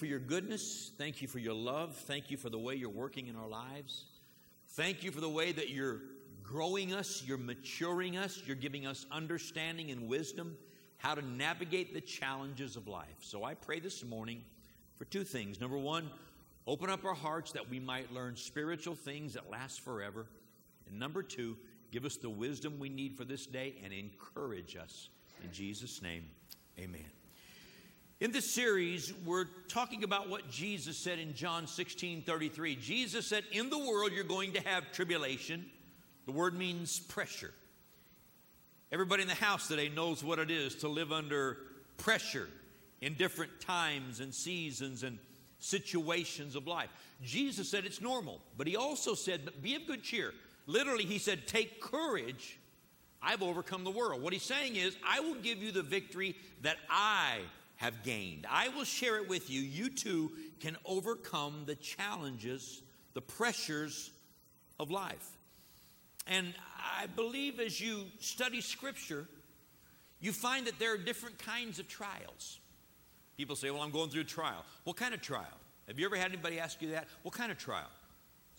[0.00, 0.92] for your goodness.
[0.96, 1.94] Thank you for your love.
[1.94, 4.06] Thank you for the way you're working in our lives.
[4.70, 6.00] Thank you for the way that you're
[6.42, 10.56] growing us, you're maturing us, you're giving us understanding and wisdom
[10.96, 13.18] how to navigate the challenges of life.
[13.20, 14.42] So I pray this morning
[14.96, 15.60] for two things.
[15.60, 16.10] Number one,
[16.66, 20.24] open up our hearts that we might learn spiritual things that last forever.
[20.88, 21.58] And number two,
[21.92, 25.10] give us the wisdom we need for this day and encourage us.
[25.44, 26.24] In Jesus' name,
[26.78, 27.19] amen.
[28.20, 32.76] In this series, we're talking about what Jesus said in John 16 33.
[32.76, 35.64] Jesus said, In the world, you're going to have tribulation.
[36.26, 37.54] The word means pressure.
[38.92, 41.56] Everybody in the house today knows what it is to live under
[41.96, 42.50] pressure
[43.00, 45.18] in different times and seasons and
[45.58, 46.90] situations of life.
[47.22, 50.34] Jesus said it's normal, but he also said, Be of good cheer.
[50.66, 52.58] Literally, he said, Take courage.
[53.22, 54.20] I've overcome the world.
[54.20, 57.38] What he's saying is, I will give you the victory that I
[57.80, 58.46] have gained.
[58.48, 59.62] I will share it with you.
[59.62, 60.30] You too
[60.60, 62.82] can overcome the challenges,
[63.14, 64.10] the pressures
[64.78, 65.30] of life.
[66.26, 69.26] And I believe as you study Scripture,
[70.20, 72.58] you find that there are different kinds of trials.
[73.38, 74.62] People say, Well, I'm going through a trial.
[74.84, 75.46] What kind of trial?
[75.88, 77.08] Have you ever had anybody ask you that?
[77.22, 77.88] What kind of trial?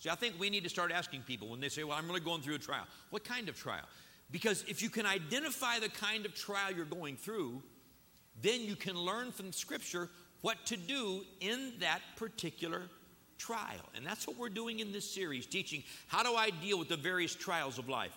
[0.00, 2.18] See, I think we need to start asking people when they say, Well, I'm really
[2.18, 2.86] going through a trial.
[3.10, 3.84] What kind of trial?
[4.32, 7.62] Because if you can identify the kind of trial you're going through,
[8.40, 10.08] then you can learn from Scripture
[10.40, 12.82] what to do in that particular
[13.38, 13.88] trial.
[13.96, 16.96] And that's what we're doing in this series, teaching how do I deal with the
[16.96, 18.12] various trials of life.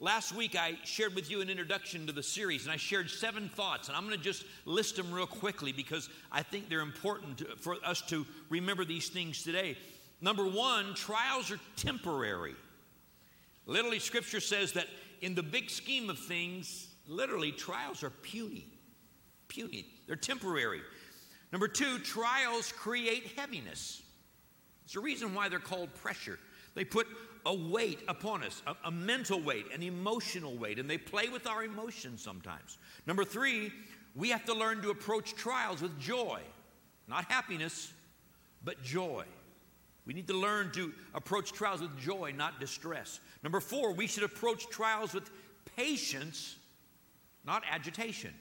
[0.00, 3.48] Last week, I shared with you an introduction to the series, and I shared seven
[3.48, 7.42] thoughts, and I'm going to just list them real quickly because I think they're important
[7.60, 9.78] for us to remember these things today.
[10.20, 12.56] Number one, trials are temporary.
[13.66, 14.88] Literally, Scripture says that
[15.20, 18.66] in the big scheme of things, literally, trials are puny
[19.54, 20.80] puny, they're temporary.
[21.52, 24.02] Number two, trials create heaviness.
[24.84, 26.38] It's the reason why they're called pressure.
[26.74, 27.06] They put
[27.46, 31.46] a weight upon us, a, a, mental weight, an emotional weight, and they play with
[31.46, 32.78] our emotions sometimes.
[33.06, 33.70] Number three,
[34.14, 36.40] we have to learn to approach trials with joy,
[37.06, 37.92] not happiness,
[38.64, 39.24] but joy.
[40.06, 43.20] We need to learn to approach trials with joy, not distress.
[43.42, 45.30] Number four, we should approach trials with
[45.76, 46.56] patience,
[47.44, 48.34] not agitation.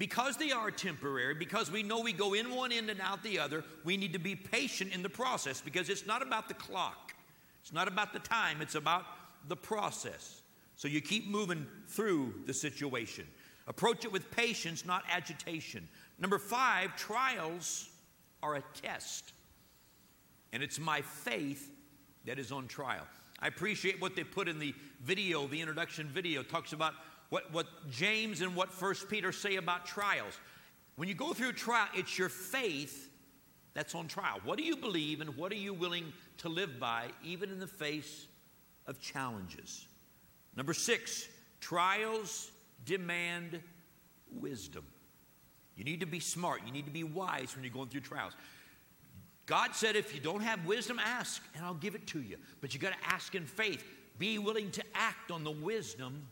[0.00, 3.38] Because they are temporary, because we know we go in one end and out the
[3.38, 7.12] other, we need to be patient in the process because it's not about the clock.
[7.60, 9.04] It's not about the time, it's about
[9.48, 10.40] the process.
[10.76, 13.26] So you keep moving through the situation.
[13.68, 15.86] Approach it with patience, not agitation.
[16.18, 17.90] Number five, trials
[18.42, 19.34] are a test.
[20.54, 21.70] And it's my faith
[22.24, 23.06] that is on trial.
[23.38, 26.94] I appreciate what they put in the video, the introduction video, talks about
[27.30, 30.38] what, what James and what First Peter say about trials.
[30.96, 33.10] When you go through trial, it's your faith
[33.72, 34.40] that's on trial.
[34.44, 37.66] What do you believe and what are you willing to live by, even in the
[37.66, 38.26] face
[38.86, 39.86] of challenges?
[40.56, 41.28] Number six,
[41.60, 42.50] trials
[42.84, 43.60] demand
[44.32, 44.84] wisdom.
[45.76, 48.34] You need to be smart, you need to be wise when you're going through trials.
[49.46, 52.36] God said, if you don't have wisdom, ask, and I'll give it to you.
[52.60, 53.84] But you got to ask in faith.
[54.18, 56.22] Be willing to act on the wisdom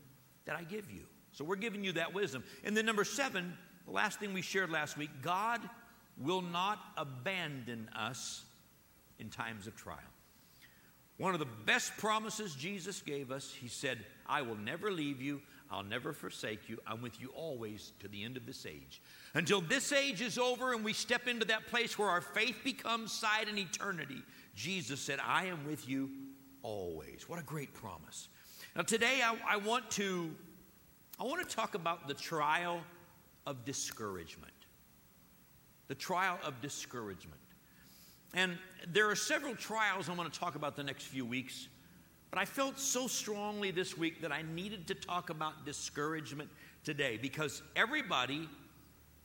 [0.49, 1.01] that I give you.
[1.31, 2.43] So we're giving you that wisdom.
[2.63, 3.55] And then number seven,
[3.85, 5.61] the last thing we shared last week God
[6.17, 8.43] will not abandon us
[9.19, 9.99] in times of trial.
[11.17, 15.39] One of the best promises Jesus gave us, he said, I will never leave you,
[15.69, 19.03] I'll never forsake you, I'm with you always to the end of this age.
[19.35, 23.11] Until this age is over and we step into that place where our faith becomes
[23.11, 24.23] sight in eternity,
[24.55, 26.09] Jesus said, I am with you
[26.63, 27.29] always.
[27.29, 28.29] What a great promise.
[28.79, 30.33] Now, today I, I, want to
[31.19, 32.79] I want to talk about the trial
[33.45, 34.53] of discouragement.
[35.89, 37.41] The trial of discouragement.
[38.33, 38.57] And
[38.87, 41.67] there are several trials I want to talk about the next few weeks,
[42.31, 46.49] but I felt so strongly this week that I needed to talk about discouragement
[46.85, 48.47] today because everybody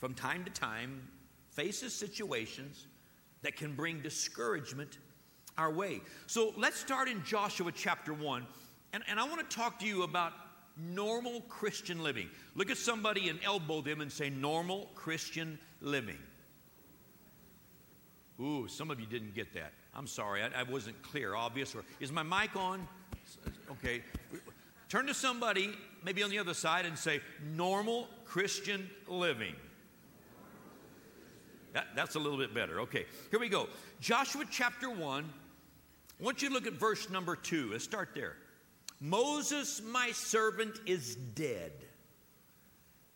[0.00, 1.00] from time to time
[1.53, 2.88] faces situations
[3.42, 4.98] that can bring discouragement
[5.56, 6.01] our way.
[6.27, 8.45] So let's start in Joshua chapter 1.
[8.94, 10.32] And, and I want to talk to you about
[10.76, 12.30] normal Christian living.
[12.54, 16.18] Look at somebody and elbow them and say, normal Christian living.
[18.41, 19.72] Ooh, some of you didn't get that.
[19.96, 21.74] I'm sorry, I, I wasn't clear, obvious.
[21.74, 22.86] Or, is my mic on?
[23.68, 24.00] Okay.
[24.88, 25.72] Turn to somebody,
[26.04, 27.20] maybe on the other side, and say,
[27.56, 29.56] normal Christian living.
[31.72, 32.78] That, that's a little bit better.
[32.82, 33.68] Okay, here we go.
[34.00, 35.24] Joshua chapter 1.
[36.20, 37.70] I want you to look at verse number 2.
[37.72, 38.36] Let's start there.
[39.00, 41.72] Moses, my servant, is dead.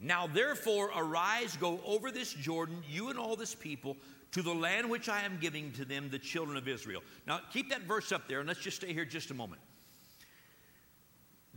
[0.01, 3.97] Now therefore, arise, go over this Jordan, you and all this people,
[4.33, 7.03] to the land which I am giving to them, the children of Israel.
[7.27, 9.63] Now, keep that verse up there and let's just stay here just a moment.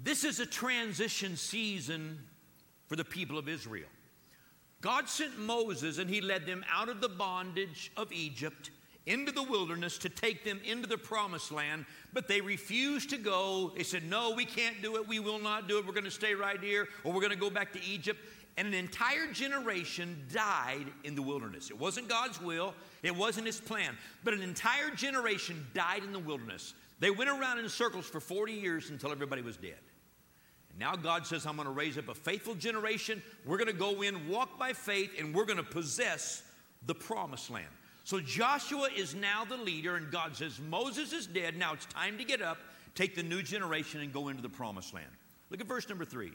[0.02, 2.18] This is a transition season
[2.88, 3.90] for the people of Israel.
[4.80, 8.72] God sent Moses and he led them out of the bondage of Egypt
[9.06, 13.72] into the wilderness to take them into the promised land, but they refused to go.
[13.76, 15.08] They said, No, we can't do it.
[15.08, 15.86] We will not do it.
[15.86, 18.20] We're going to stay right here, or we're going to go back to Egypt.
[18.58, 21.70] And an entire generation died in the wilderness.
[21.70, 26.20] It wasn't God's will, it wasn't His plan, but an entire generation died in the
[26.20, 26.74] wilderness.
[27.00, 29.80] They went around in circles for 40 years until everybody was dead.
[30.70, 33.24] And now God says, I'm going to raise up a faithful generation.
[33.46, 36.44] We're going to go in, walk by faith, and we're going to possess
[36.86, 37.66] the promised land.
[38.04, 41.58] So Joshua is now the leader, and God says, Moses is dead.
[41.58, 42.58] Now it's time to get up,
[42.96, 45.12] take the new generation, and go into the promised land.
[45.50, 46.32] Look at verse number three.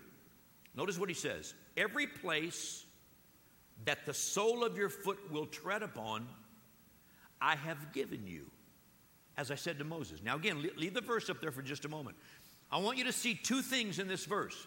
[0.76, 2.84] Notice what he says Every place
[3.84, 6.26] that the sole of your foot will tread upon,
[7.40, 8.46] I have given you,
[9.36, 10.20] as I said to Moses.
[10.22, 12.16] Now, again, leave the verse up there for just a moment.
[12.70, 14.66] I want you to see two things in this verse.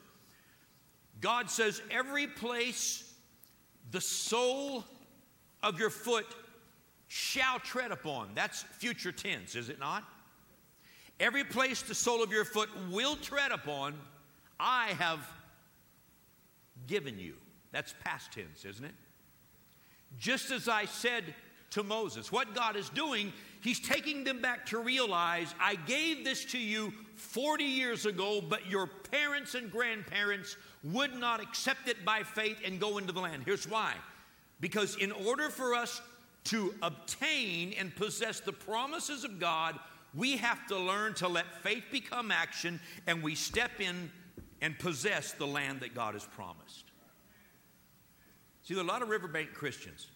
[1.21, 3.11] God says, Every place
[3.91, 4.85] the sole
[5.63, 6.25] of your foot
[7.09, 8.29] shall tread upon.
[8.35, 10.03] That's future tense, is it not?
[11.19, 13.95] Every place the sole of your foot will tread upon,
[14.59, 15.19] I have
[16.87, 17.33] given you.
[17.71, 18.93] That's past tense, isn't it?
[20.17, 21.35] Just as I said
[21.71, 26.45] to Moses, what God is doing, He's taking them back to realize I gave this
[26.45, 32.23] to you 40 years ago, but your parents and grandparents would not accept it by
[32.23, 33.43] faith and go into the land.
[33.45, 33.93] Here's why.
[34.61, 36.01] Because in order for us
[36.45, 39.79] to obtain and possess the promises of God,
[40.13, 44.11] we have to learn to let faith become action and we step in
[44.61, 46.85] and possess the land that God has promised.
[48.63, 50.07] See, there are a lot of riverbank Christians.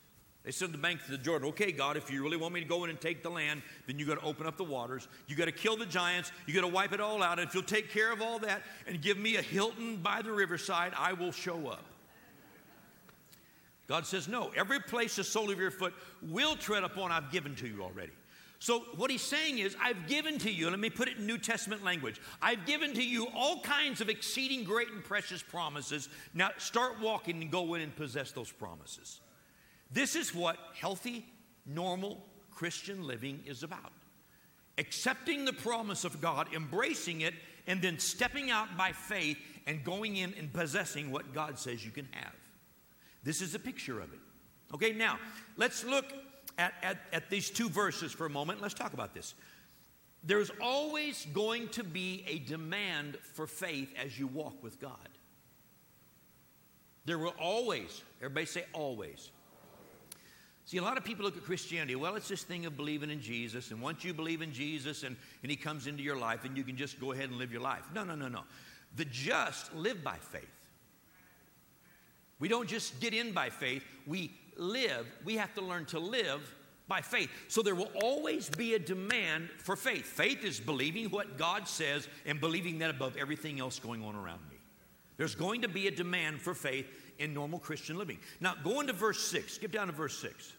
[0.43, 1.47] They sit on the bank of the Jordan.
[1.49, 3.97] Okay, God, if you really want me to go in and take the land, then
[3.97, 5.07] you got to open up the waters.
[5.27, 6.33] You got to kill the giants.
[6.45, 7.39] You got to wipe it all out.
[7.39, 10.33] And if you'll take care of all that and give me a Hilton by the
[10.33, 11.85] riverside, I will show up.
[13.87, 17.55] God says, No, every place the sole of your foot will tread upon, I've given
[17.55, 18.13] to you already.
[18.59, 21.37] So, what he's saying is, I've given to you, let me put it in New
[21.37, 26.07] Testament language, I've given to you all kinds of exceeding great and precious promises.
[26.33, 29.19] Now, start walking and go in and possess those promises.
[29.91, 31.25] This is what healthy,
[31.65, 33.91] normal Christian living is about
[34.77, 37.33] accepting the promise of God, embracing it,
[37.67, 39.37] and then stepping out by faith
[39.67, 42.33] and going in and possessing what God says you can have.
[43.23, 44.19] This is a picture of it.
[44.73, 45.19] Okay, now
[45.57, 46.05] let's look
[46.57, 48.61] at, at, at these two verses for a moment.
[48.61, 49.33] Let's talk about this.
[50.23, 55.09] There's always going to be a demand for faith as you walk with God.
[57.05, 59.31] There will always, everybody say always.
[60.65, 63.21] See, a lot of people look at Christianity, well, it's this thing of believing in
[63.21, 66.55] Jesus, and once you believe in Jesus and, and He comes into your life, and
[66.55, 67.83] you can just go ahead and live your life.
[67.93, 68.43] No, no, no, no.
[68.95, 70.47] The just live by faith.
[72.43, 75.07] We don't just get in by faith, we live.
[75.23, 76.53] We have to learn to live
[76.89, 77.29] by faith.
[77.47, 80.03] So there will always be a demand for faith.
[80.03, 84.41] Faith is believing what God says and believing that above everything else going on around
[84.49, 84.57] me.
[85.15, 86.85] There's going to be a demand for faith
[87.17, 88.19] in normal Christian living.
[88.41, 89.53] Now, go into verse 6.
[89.53, 90.51] Skip down to verse 6.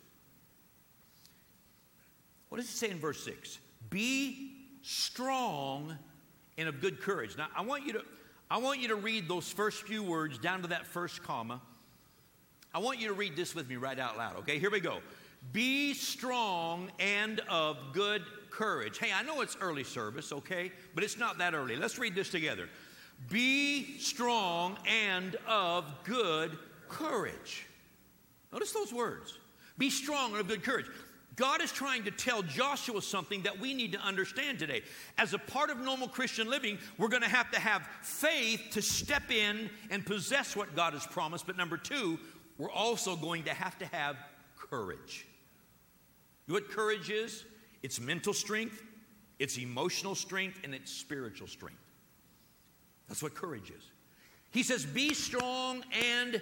[2.48, 3.58] What does it say in verse 6?
[3.90, 5.98] Be strong
[6.56, 7.36] and of good courage.
[7.36, 8.04] Now, I want you to
[8.50, 11.60] I want you to read those first few words down to that first comma.
[12.74, 14.58] I want you to read this with me right out loud, okay?
[14.58, 14.98] Here we go.
[15.52, 18.98] Be strong and of good courage.
[18.98, 20.72] Hey, I know it's early service, okay?
[20.94, 21.76] But it's not that early.
[21.76, 22.68] Let's read this together.
[23.30, 27.66] Be strong and of good courage.
[28.52, 29.38] Notice those words.
[29.78, 30.86] Be strong and of good courage.
[31.36, 34.82] God is trying to tell Joshua something that we need to understand today.
[35.18, 38.82] As a part of normal Christian living, we're going to have to have faith to
[38.82, 41.46] step in and possess what God has promised.
[41.46, 42.20] But number two,
[42.58, 44.16] we're also going to have to have
[44.56, 45.26] courage.
[46.46, 47.44] You know what courage is?
[47.82, 48.82] It's mental strength,
[49.38, 51.80] it's emotional strength, and it's spiritual strength.
[53.08, 53.84] That's what courage is.
[54.50, 56.40] He says, Be strong and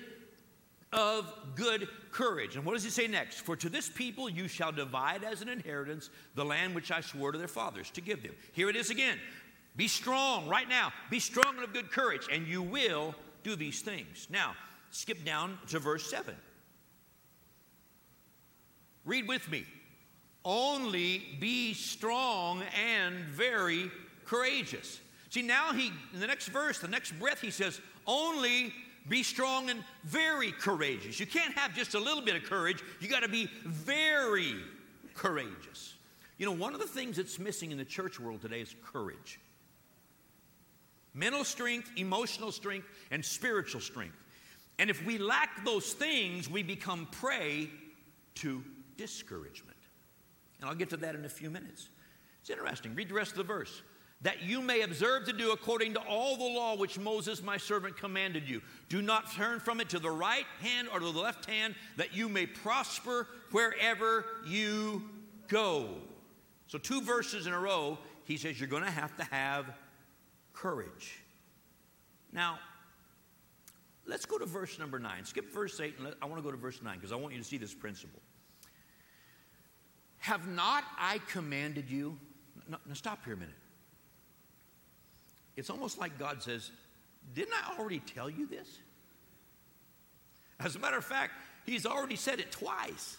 [0.93, 2.57] of good courage.
[2.57, 3.41] And what does he say next?
[3.41, 7.33] For to this people you shall divide as an inheritance the land which I swore
[7.33, 8.35] to their fathers to give them.
[8.53, 9.19] Here it is again.
[9.75, 10.93] Be strong right now.
[11.11, 14.29] Be strong and of good courage, and you will do these things.
[14.31, 14.55] Now,
[14.93, 16.35] skip down to verse 7.
[19.05, 19.65] Read with me.
[20.45, 23.91] Only be strong and very
[24.25, 25.01] courageous.
[25.31, 28.73] See, now he, in the next verse, the next breath, he says, Only
[29.09, 31.19] be strong and very courageous.
[31.19, 34.55] You can't have just a little bit of courage, you got to be very
[35.15, 35.95] courageous.
[36.39, 39.41] You know, one of the things that's missing in the church world today is courage
[41.15, 44.17] mental strength, emotional strength, and spiritual strength.
[44.79, 47.71] And if we lack those things, we become prey
[48.37, 48.63] to
[48.97, 49.77] discouragement.
[50.61, 51.89] And I'll get to that in a few minutes.
[52.41, 52.95] It's interesting.
[52.95, 53.83] Read the rest of the verse.
[54.23, 57.97] That you may observe to do according to all the law which Moses my servant
[57.97, 58.63] commanded you.
[58.89, 62.15] Do not turn from it to the right hand or to the left hand, that
[62.15, 65.03] you may prosper wherever you
[65.49, 65.89] go.
[66.69, 69.67] So, two verses in a row, he says you're going to have to have
[70.53, 71.21] courage.
[72.33, 72.61] Now,
[74.07, 75.25] let's go to verse number nine.
[75.25, 77.35] Skip verse eight, and let, I want to go to verse nine because I want
[77.35, 78.21] you to see this principle.
[80.19, 82.19] Have not I commanded you?
[82.69, 83.55] No, now, stop here a minute.
[85.57, 86.71] It's almost like God says,
[87.35, 88.69] Didn't I already tell you this?
[90.61, 91.33] As a matter of fact,
[91.67, 93.17] He's already said it twice.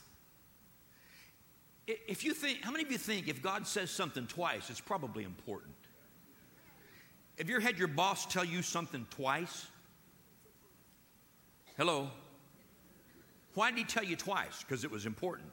[1.85, 5.23] If you think, how many of you think if God says something twice, it's probably
[5.23, 5.75] important?
[7.37, 9.67] Have you ever had your boss tell you something twice?
[11.77, 12.09] Hello?
[13.55, 14.63] Why did he tell you twice?
[14.63, 15.49] Because it was important.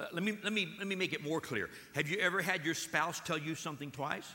[0.00, 1.68] Uh, let, me, let, me, let me make it more clear.
[1.94, 4.34] Have you ever had your spouse tell you something twice?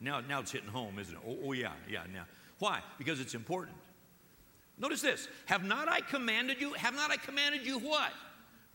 [0.00, 1.20] Now, now it's hitting home, isn't it?
[1.26, 2.24] Oh, oh yeah, yeah, now.
[2.58, 2.80] Why?
[2.98, 3.76] Because it's important.
[4.78, 5.28] Notice this.
[5.46, 6.72] Have not I commanded you?
[6.74, 8.12] Have not I commanded you what?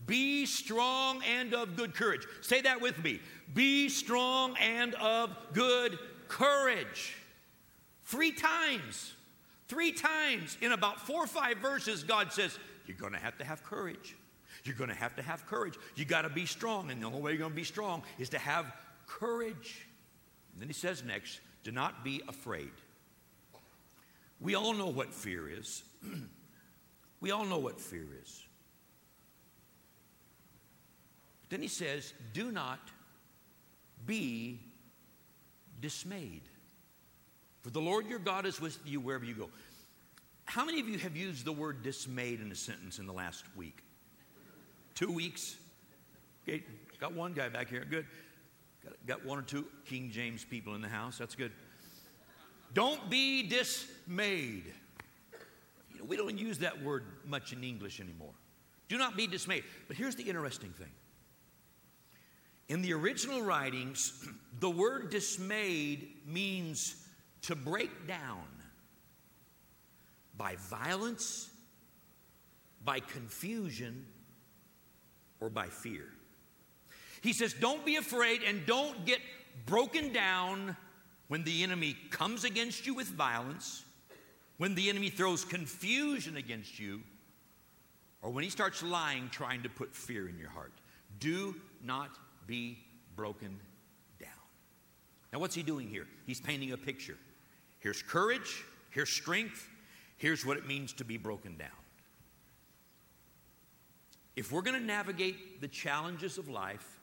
[0.06, 2.26] Be strong and of good courage.
[2.42, 3.20] Say that with me.
[3.54, 5.98] Be strong and of good
[6.28, 7.14] courage.
[8.04, 9.14] Three times.
[9.68, 13.44] Three times in about four or five verses, God says, You're going to have to
[13.44, 14.16] have courage.
[14.64, 15.74] You're going to have to have courage.
[15.96, 16.90] You got to be strong.
[16.90, 18.72] And the only way you're going to be strong is to have
[19.06, 19.86] courage.
[20.52, 22.70] And then he says next, Do not be afraid.
[24.40, 25.82] We all know what fear is.
[27.20, 28.42] we all know what fear is.
[31.48, 32.80] Then he says, Do not
[34.06, 34.60] be
[35.80, 36.42] dismayed.
[37.64, 39.48] For the Lord your God is with you wherever you go.
[40.44, 43.42] How many of you have used the word dismayed in a sentence in the last
[43.56, 43.78] week?
[44.94, 45.56] Two weeks?
[46.46, 46.62] Okay,
[47.00, 47.86] got one guy back here.
[47.88, 48.04] Good.
[48.84, 51.16] Got, got one or two King James people in the house.
[51.16, 51.52] That's good.
[52.74, 54.64] Don't be dismayed.
[55.90, 58.34] You know, we don't use that word much in English anymore.
[58.90, 59.64] Do not be dismayed.
[59.88, 60.90] But here's the interesting thing.
[62.68, 64.28] In the original writings,
[64.60, 66.96] the word dismayed means
[67.46, 68.46] to break down
[70.36, 71.50] by violence,
[72.84, 74.06] by confusion,
[75.40, 76.06] or by fear.
[77.20, 79.20] He says, Don't be afraid and don't get
[79.66, 80.76] broken down
[81.28, 83.84] when the enemy comes against you with violence,
[84.58, 87.02] when the enemy throws confusion against you,
[88.22, 90.72] or when he starts lying, trying to put fear in your heart.
[91.18, 92.10] Do not
[92.46, 92.78] be
[93.16, 93.58] broken
[94.18, 94.30] down.
[95.32, 96.06] Now, what's he doing here?
[96.26, 97.18] He's painting a picture.
[97.84, 99.68] Here's courage, here's strength,
[100.16, 101.68] here's what it means to be broken down.
[104.36, 106.98] If we're going to navigate the challenges of life,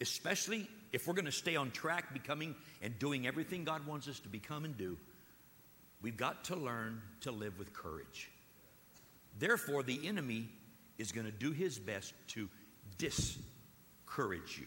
[0.00, 4.20] especially if we're going to stay on track, becoming and doing everything God wants us
[4.20, 4.96] to become and do,
[6.02, 8.30] we've got to learn to live with courage.
[9.40, 10.48] Therefore, the enemy
[10.98, 12.48] is going to do his best to
[12.96, 14.66] discourage you,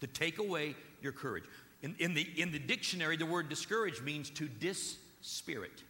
[0.00, 1.44] to take away your courage.
[1.82, 5.82] In, in, the, in the dictionary, the word discourage means to dispirit.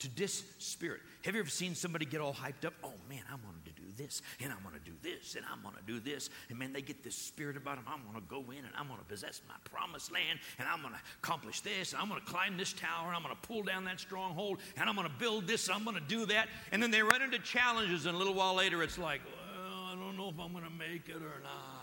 [0.00, 1.00] To dispirit.
[1.24, 2.74] Have you ever seen somebody get all hyped up?
[2.84, 5.62] Oh man, I'm going to do this, and I'm going to do this, and I'm
[5.62, 6.28] going to do this.
[6.50, 7.84] And man, they get this spirit about them.
[7.88, 10.82] I'm going to go in and I'm going to possess my promised land, and I'm
[10.82, 13.40] going to accomplish this, and I'm going to climb this tower, and I'm going to
[13.48, 16.26] pull down that stronghold, and I'm going to build this, and I'm going to do
[16.26, 16.48] that.
[16.72, 19.94] And then they run into challenges, and a little while later, it's like, well, I
[19.94, 21.75] don't know if I'm going to make it or not.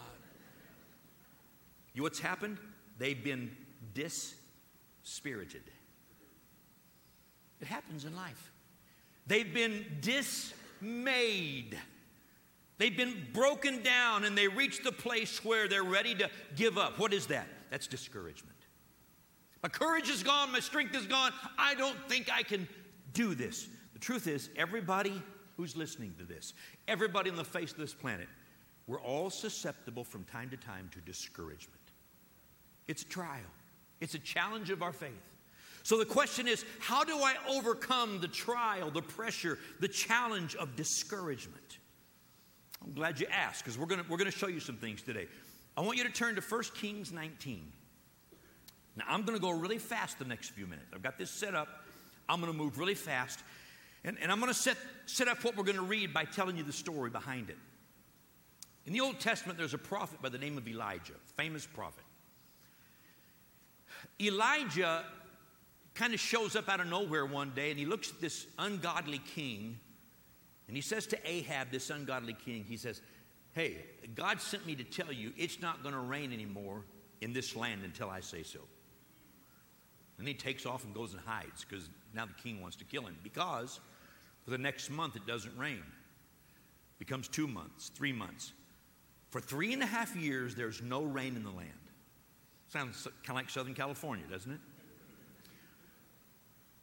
[1.93, 2.57] You know what's happened?
[2.97, 3.55] They've been
[3.93, 5.63] dispirited.
[7.62, 8.51] It happens in life.
[9.27, 11.77] They've been dismayed.
[12.77, 17.00] They've been broken down and they reach the place where they're ready to give up.
[17.00, 17.47] What is that?
[17.69, 18.57] That's discouragement.
[19.62, 21.31] My courage is gone, my strength is gone.
[21.57, 22.67] I don't think I can
[23.13, 23.69] do this.
[23.93, 25.21] The truth is, everybody
[25.55, 26.53] who's listening to this,
[26.89, 28.27] everybody on the face of this planet,
[28.88, 31.79] we're all susceptible from time to time to discouragement.
[32.87, 33.39] It's a trial,
[34.01, 35.11] it's a challenge of our faith.
[35.83, 40.75] So the question is how do I overcome the trial, the pressure, the challenge of
[40.75, 41.77] discouragement?
[42.83, 45.27] I'm glad you asked because we're going we're going to show you some things today.
[45.75, 47.71] I want you to turn to 1 Kings 19.
[48.95, 50.87] Now, I'm going to go really fast the next few minutes.
[50.93, 51.67] I've got this set up.
[52.29, 53.39] I'm going to move really fast.
[54.03, 56.57] And, and I'm going to set, set up what we're going to read by telling
[56.57, 57.57] you the story behind it.
[58.85, 62.02] In the Old Testament, there's a prophet by the name of Elijah, famous prophet.
[64.22, 65.03] Elijah
[65.93, 69.22] kind of shows up out of nowhere one day and he looks at this ungodly
[69.36, 69.77] king
[70.67, 73.01] and he says to Ahab, this ungodly king, he says,
[73.51, 76.83] Hey, God sent me to tell you it's not going to rain anymore
[77.22, 78.60] in this land until I say so.
[80.17, 83.03] And he takes off and goes and hides because now the king wants to kill
[83.03, 83.79] him because
[84.43, 85.83] for the next month it doesn't rain.
[85.83, 88.53] It becomes two months, three months.
[89.29, 91.69] For three and a half years, there's no rain in the land.
[92.74, 94.60] Sounds kind of like Southern California, doesn't it?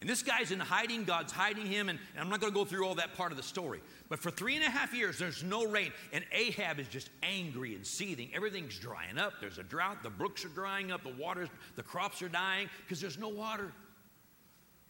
[0.00, 2.64] And this guy's in hiding, God's hiding him, and, and I'm not going to go
[2.64, 3.80] through all that part of the story.
[4.08, 7.74] But for three and a half years, there's no rain, and Ahab is just angry
[7.74, 8.30] and seething.
[8.32, 9.32] Everything's drying up.
[9.40, 10.04] There's a drought.
[10.04, 11.02] The brooks are drying up.
[11.02, 13.72] The waters, the crops are dying because there's no water.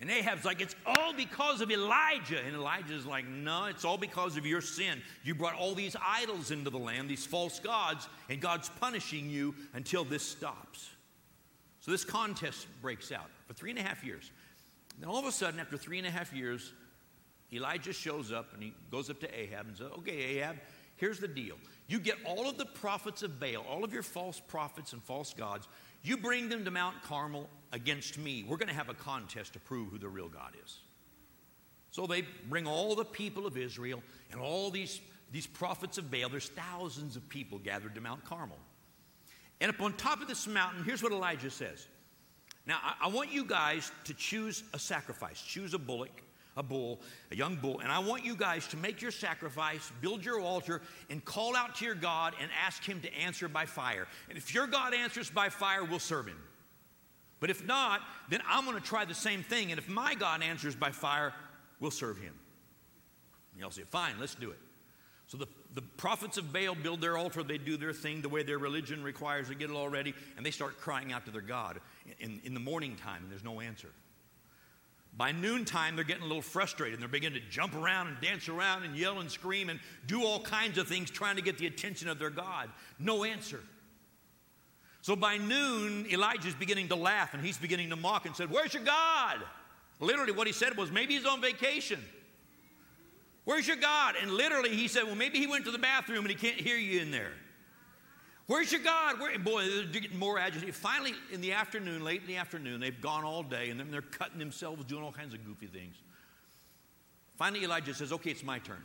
[0.00, 2.40] And Ahab's like, it's all because of Elijah.
[2.46, 5.02] And Elijah's like, no, it's all because of your sin.
[5.24, 9.54] You brought all these idols into the land, these false gods, and God's punishing you
[9.74, 10.88] until this stops.
[11.80, 14.30] So this contest breaks out for three and a half years.
[14.98, 16.72] Then all of a sudden, after three and a half years,
[17.52, 20.56] Elijah shows up and he goes up to Ahab and says, Okay, Ahab,
[21.00, 21.56] here's the deal.
[21.88, 25.34] You get all of the prophets of Baal, all of your false prophets and false
[25.34, 25.66] gods,
[26.02, 28.44] you bring them to Mount Carmel against me.
[28.46, 30.78] We're going to have a contest to prove who the real God is.
[31.90, 35.00] So they bring all the people of Israel and all these,
[35.32, 36.28] these prophets of Baal.
[36.28, 38.58] There's thousands of people gathered to Mount Carmel.
[39.60, 41.88] And up on top of this mountain, here's what Elijah says
[42.66, 45.42] now, I, I want you guys to choose a sacrifice.
[45.42, 46.22] Choose a bullock,
[46.56, 50.24] a bull, a young bull, and I want you guys to make your sacrifice, build
[50.24, 54.06] your altar, and call out to your God and ask Him to answer by fire.
[54.28, 56.38] And if your God answers by fire, we'll serve Him.
[57.38, 59.72] But if not, then I'm going to try the same thing.
[59.72, 61.32] And if my God answers by fire,
[61.80, 62.34] we'll serve Him.
[63.52, 64.58] And y'all say, fine, let's do it.
[65.26, 68.42] So the, the prophets of Baal build their altar, they do their thing the way
[68.42, 71.40] their religion requires, they get it all ready, and they start crying out to their
[71.40, 71.80] God
[72.18, 73.90] in, in the morning time, and there's no answer.
[75.16, 76.94] By noontime, they're getting a little frustrated.
[76.94, 80.24] And they're beginning to jump around and dance around and yell and scream and do
[80.24, 82.70] all kinds of things trying to get the attention of their God.
[82.98, 83.60] No answer.
[85.02, 88.74] So by noon, Elijah's beginning to laugh and he's beginning to mock and said, Where's
[88.74, 89.38] your God?
[89.98, 92.00] Literally, what he said was, Maybe he's on vacation.
[93.44, 94.14] Where's your God?
[94.20, 96.76] And literally, he said, Well, maybe he went to the bathroom and he can't hear
[96.76, 97.32] you in there.
[98.50, 99.20] Where's your God?
[99.20, 99.38] Where?
[99.38, 100.74] Boy, they're getting more agitated.
[100.74, 104.02] Finally, in the afternoon, late in the afternoon, they've gone all day and then they're
[104.02, 105.94] cutting themselves, doing all kinds of goofy things.
[107.36, 108.82] Finally, Elijah says, Okay, it's my turn.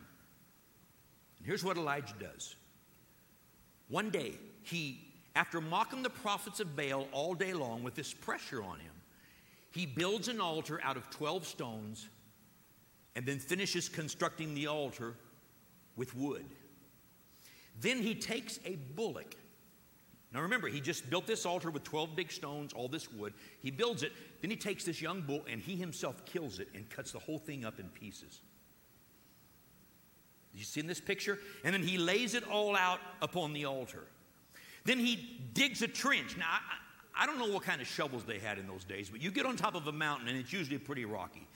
[1.39, 2.55] And here's what Elijah does.
[3.87, 4.99] One day, he,
[5.35, 8.93] after mocking the prophets of Baal all day long with this pressure on him,
[9.71, 12.07] he builds an altar out of 12 stones
[13.15, 15.15] and then finishes constructing the altar
[15.95, 16.45] with wood.
[17.81, 19.33] Then he takes a bullock.
[20.35, 23.33] Now remember, he just built this altar with 12 big stones, all this wood.
[23.61, 24.11] He builds it.
[24.41, 27.37] Then he takes this young bull and he himself kills it and cuts the whole
[27.37, 28.41] thing up in pieces.
[30.53, 31.39] You see in this picture?
[31.63, 34.03] And then he lays it all out upon the altar.
[34.83, 36.35] Then he digs a trench.
[36.37, 39.21] Now, I, I don't know what kind of shovels they had in those days, but
[39.21, 41.47] you get on top of a mountain and it's usually pretty rocky.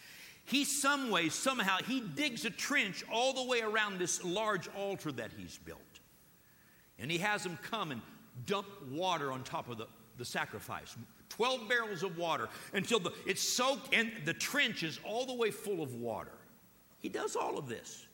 [0.46, 5.12] He, some way, somehow, he digs a trench all the way around this large altar
[5.12, 5.82] that he's built.
[6.98, 8.02] And he has them come and
[8.46, 10.96] dump water on top of the, the sacrifice
[11.30, 15.52] 12 barrels of water until the, it's soaked and the trench is all the way
[15.52, 16.34] full of water.
[17.00, 18.08] He does all of this.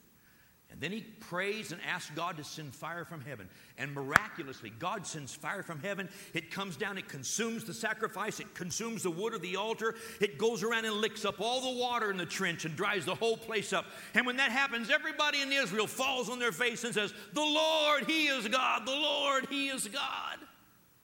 [0.72, 3.48] And then he prays and asks God to send fire from heaven.
[3.78, 6.10] And miraculously, God sends fire from heaven.
[6.34, 9.96] It comes down, it consumes the sacrifice, it consumes the wood of the altar.
[10.20, 13.16] It goes around and licks up all the water in the trench and dries the
[13.16, 13.86] whole place up.
[14.16, 18.06] And when that happens, everybody in Israel falls on their face and says, The Lord,
[18.06, 18.86] He is God.
[18.86, 20.40] The Lord, He is God.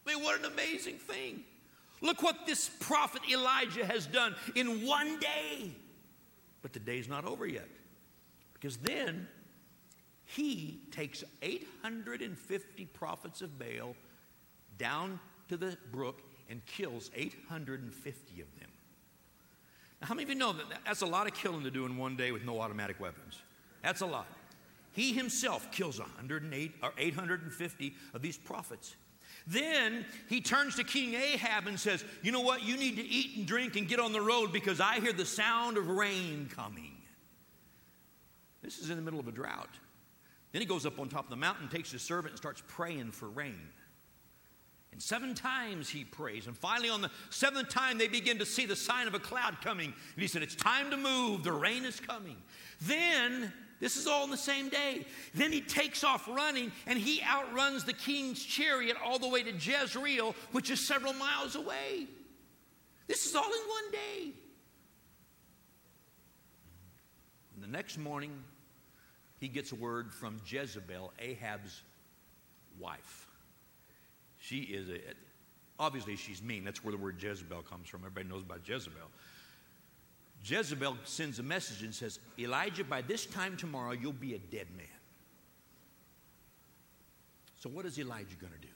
[0.06, 1.43] I mean, what an amazing thing.
[2.02, 5.71] Look what this prophet Elijah has done in one day.
[6.62, 7.67] But the day's not over yet.
[8.54, 9.28] Because then
[10.35, 13.95] he takes 850 prophets of Baal
[14.77, 18.69] down to the brook and kills 850 of them.
[19.99, 21.97] Now, how many of you know that that's a lot of killing to do in
[21.97, 23.41] one day with no automatic weapons?
[23.83, 24.27] That's a lot.
[24.93, 28.95] He himself kills 108 or 850 of these prophets.
[29.47, 32.63] Then he turns to King Ahab and says, You know what?
[32.63, 35.25] You need to eat and drink and get on the road because I hear the
[35.25, 36.93] sound of rain coming.
[38.61, 39.69] This is in the middle of a drought.
[40.51, 43.11] Then he goes up on top of the mountain, takes his servant, and starts praying
[43.11, 43.69] for rain.
[44.91, 46.47] And seven times he prays.
[46.47, 49.61] And finally, on the seventh time, they begin to see the sign of a cloud
[49.61, 49.85] coming.
[49.85, 51.43] And he said, It's time to move.
[51.43, 52.35] The rain is coming.
[52.81, 55.05] Then, this is all in the same day.
[55.33, 59.51] Then he takes off running and he outruns the king's chariot all the way to
[59.51, 62.07] Jezreel, which is several miles away.
[63.07, 64.31] This is all in one day.
[67.55, 68.31] And the next morning,
[69.41, 71.82] he gets a word from Jezebel, Ahab's
[72.80, 73.27] wife.
[74.38, 74.99] She is a,
[75.80, 76.63] obviously she's mean.
[76.63, 78.01] That's where the word Jezebel comes from.
[78.01, 79.10] Everybody knows about Jezebel.
[80.45, 84.67] Jezebel sends a message and says, Elijah, by this time tomorrow, you'll be a dead
[84.77, 84.86] man.
[87.58, 88.73] So, what is Elijah going to do?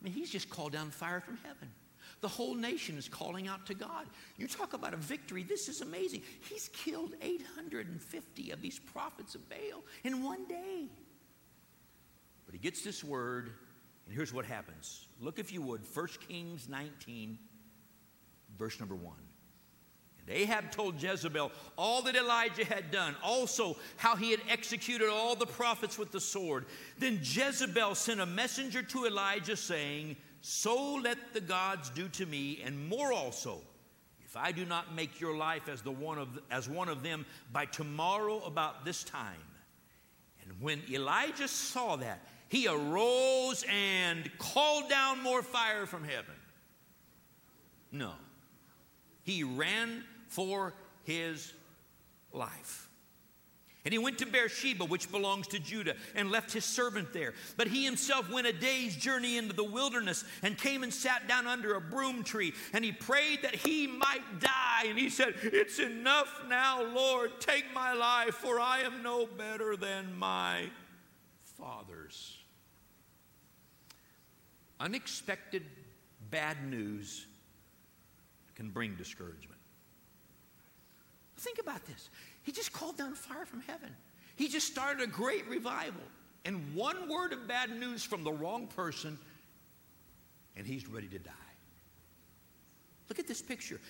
[0.00, 1.68] I mean, he's just called down fire from heaven.
[2.22, 4.06] The whole nation is calling out to God.
[4.38, 5.42] You talk about a victory.
[5.42, 6.22] This is amazing.
[6.48, 10.86] He's killed 850 of these prophets of Baal in one day.
[12.46, 13.50] But he gets this word,
[14.06, 15.06] and here's what happens.
[15.20, 17.38] Look, if you would, 1 Kings 19,
[18.56, 19.14] verse number 1.
[20.20, 25.34] And Ahab told Jezebel all that Elijah had done, also how he had executed all
[25.34, 26.66] the prophets with the sword.
[26.98, 32.60] Then Jezebel sent a messenger to Elijah saying, So let the gods do to me,
[32.64, 33.60] and more also,
[34.24, 37.24] if I do not make your life as, the one of, as one of them
[37.52, 39.36] by tomorrow about this time.
[40.42, 46.34] And when Elijah saw that, he arose and called down more fire from heaven.
[47.92, 48.12] No.
[49.22, 50.74] He ran for
[51.04, 51.52] his
[52.32, 52.81] life.
[53.84, 57.34] And he went to Beersheba, which belongs to Judah, and left his servant there.
[57.56, 61.48] But he himself went a day's journey into the wilderness and came and sat down
[61.48, 62.54] under a broom tree.
[62.72, 64.84] And he prayed that he might die.
[64.86, 67.40] And he said, It's enough now, Lord.
[67.40, 70.70] Take my life, for I am no better than my
[71.42, 72.38] father's.
[74.78, 75.64] Unexpected
[76.30, 77.26] bad news
[78.54, 79.60] can bring discouragement.
[81.36, 82.08] Think about this.
[82.42, 83.90] He just called down fire from heaven.
[84.36, 86.02] He just started a great revival.
[86.44, 89.18] And one word of bad news from the wrong person,
[90.56, 91.30] and he's ready to die.
[93.08, 93.80] Look at this picture.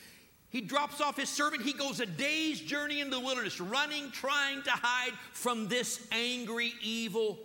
[0.51, 1.63] He drops off his servant.
[1.63, 6.75] He goes a day's journey into the wilderness, running, trying to hide from this angry,
[6.83, 7.39] evil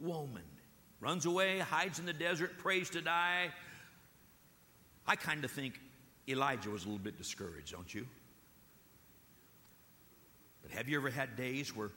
[0.00, 0.44] woman.
[1.00, 3.48] Runs away, hides in the desert, prays to die.
[5.04, 5.80] I kind of think
[6.28, 8.06] Elijah was a little bit discouraged, don't you?
[10.62, 11.90] But have you ever had days where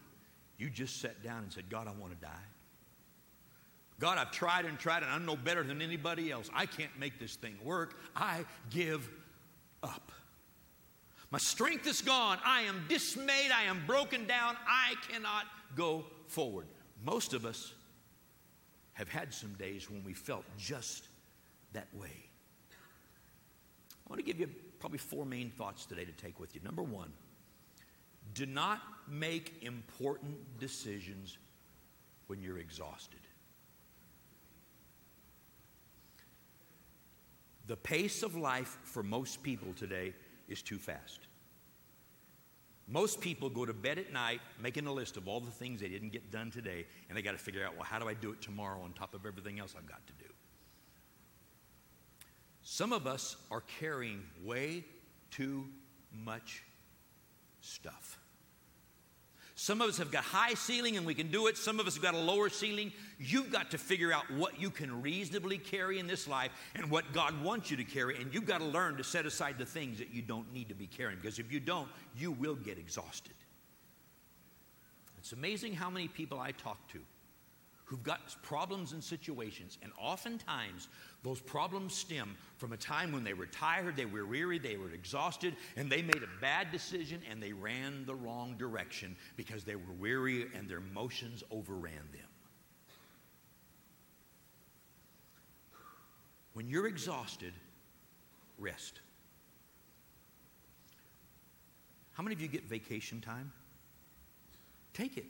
[0.57, 2.31] you just sat down and said, God, I want to die?
[3.99, 6.49] God, I've tried and tried, and I'm no better than anybody else.
[6.53, 7.97] I can't make this thing work.
[8.15, 9.09] I give
[9.83, 10.11] up.
[11.31, 12.37] My strength is gone.
[12.45, 13.51] I am dismayed.
[13.53, 14.55] I am broken down.
[14.67, 16.67] I cannot go forward.
[17.03, 17.73] Most of us
[18.93, 21.07] have had some days when we felt just
[21.73, 22.29] that way.
[22.71, 24.49] I want to give you
[24.79, 26.61] probably four main thoughts today to take with you.
[26.63, 27.11] Number one,
[28.35, 31.37] do not make important decisions
[32.27, 33.19] when you're exhausted.
[37.67, 40.13] The pace of life for most people today
[40.47, 41.21] is too fast.
[42.87, 45.87] Most people go to bed at night making a list of all the things they
[45.87, 48.31] didn't get done today, and they got to figure out, well, how do I do
[48.31, 50.29] it tomorrow on top of everything else I've got to do?
[52.61, 54.85] Some of us are carrying way
[55.31, 55.65] too
[56.11, 56.63] much
[57.61, 58.19] stuff.
[59.57, 61.57] Some of us have got high ceiling and we can do it.
[61.57, 62.91] Some of us have got a lower ceiling.
[63.17, 67.13] You've got to figure out what you can reasonably carry in this life and what
[67.13, 68.21] God wants you to carry.
[68.21, 70.75] And you've got to learn to set aside the things that you don't need to
[70.75, 71.87] be carrying because if you don't,
[72.17, 73.33] you will get exhausted.
[75.17, 76.99] It's amazing how many people I talk to
[77.85, 80.89] who've got problems and situations, and oftentimes
[81.23, 84.91] those problems stem from a time when they were tired, they were weary, they were
[84.91, 89.75] exhausted, and they made a bad decision and they ran the wrong direction because they
[89.75, 92.27] were weary and their emotions overran them.
[96.53, 97.53] When you're exhausted,
[98.57, 98.99] rest.
[102.13, 103.51] How many of you get vacation time?
[104.93, 105.25] Take it.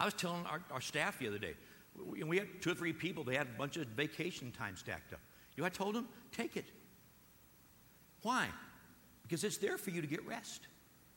[0.00, 1.54] I was telling our, our staff the other day,
[2.06, 5.12] we, we had two or three people, they had a bunch of vacation time stacked
[5.12, 5.20] up.
[5.56, 6.08] You know I told them?
[6.32, 6.66] Take it.
[8.22, 8.46] Why?
[9.22, 10.62] Because it's there for you to get rest.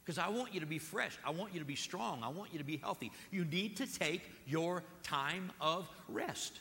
[0.04, 1.18] Because I want you to be fresh.
[1.24, 2.24] I want you to be strong.
[2.24, 3.12] I want you to be healthy.
[3.30, 6.60] You need to take your time of rest.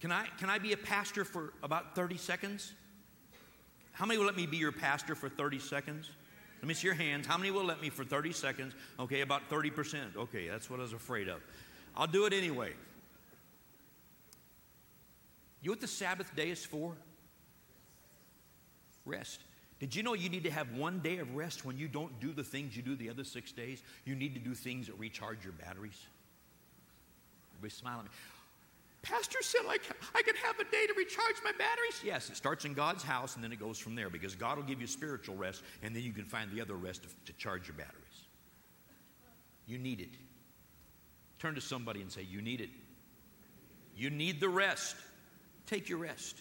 [0.00, 2.72] Can I, can I be a pastor for about 30 seconds?
[3.92, 6.10] How many will let me be your pastor for 30 seconds?
[6.66, 7.28] Let me see your hands.
[7.28, 8.74] How many will let me for 30 seconds?
[8.98, 10.16] Okay, about 30%.
[10.16, 11.40] Okay, that's what I was afraid of.
[11.96, 12.72] I'll do it anyway.
[15.62, 16.96] You know what the Sabbath day is for?
[19.04, 19.42] Rest.
[19.78, 22.32] Did you know you need to have one day of rest when you don't do
[22.32, 23.80] the things you do the other six days?
[24.04, 26.04] You need to do things that recharge your batteries.
[27.52, 28.10] Everybody smile at me.
[29.08, 29.82] Pastor said like
[30.14, 32.00] I could have a day to recharge my batteries.
[32.04, 34.64] Yes, it starts in God's house and then it goes from there because God will
[34.64, 37.68] give you spiritual rest and then you can find the other rest to, to charge
[37.68, 38.26] your batteries.
[39.66, 40.10] You need it.
[41.38, 42.70] Turn to somebody and say, You need it.
[43.96, 44.96] You need the rest.
[45.66, 46.36] Take your rest.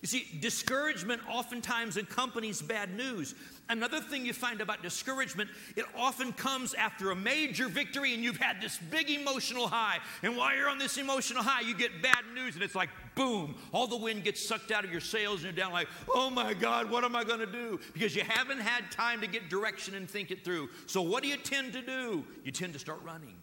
[0.00, 3.34] You see, discouragement oftentimes accompanies bad news.
[3.68, 8.38] Another thing you find about discouragement, it often comes after a major victory and you've
[8.38, 9.98] had this big emotional high.
[10.22, 13.56] And while you're on this emotional high, you get bad news and it's like, boom,
[13.72, 16.54] all the wind gets sucked out of your sails and you're down like, oh my
[16.54, 17.78] God, what am I going to do?
[17.92, 20.70] Because you haven't had time to get direction and think it through.
[20.86, 22.24] So what do you tend to do?
[22.42, 23.36] You tend to start running.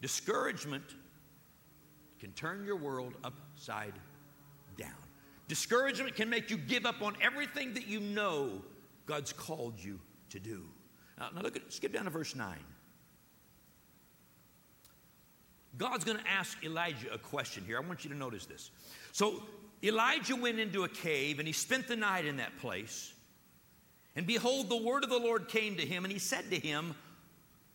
[0.00, 0.84] Discouragement
[2.18, 4.11] can turn your world upside down.
[5.52, 8.62] Discouragement can make you give up on everything that you know
[9.04, 10.64] God's called you to do.
[11.18, 12.56] Now, now look at skip down to verse 9.
[15.76, 17.76] God's going to ask Elijah a question here.
[17.76, 18.70] I want you to notice this.
[19.12, 19.42] So
[19.84, 23.12] Elijah went into a cave and he spent the night in that place.
[24.16, 26.94] And behold, the word of the Lord came to him, and he said to him,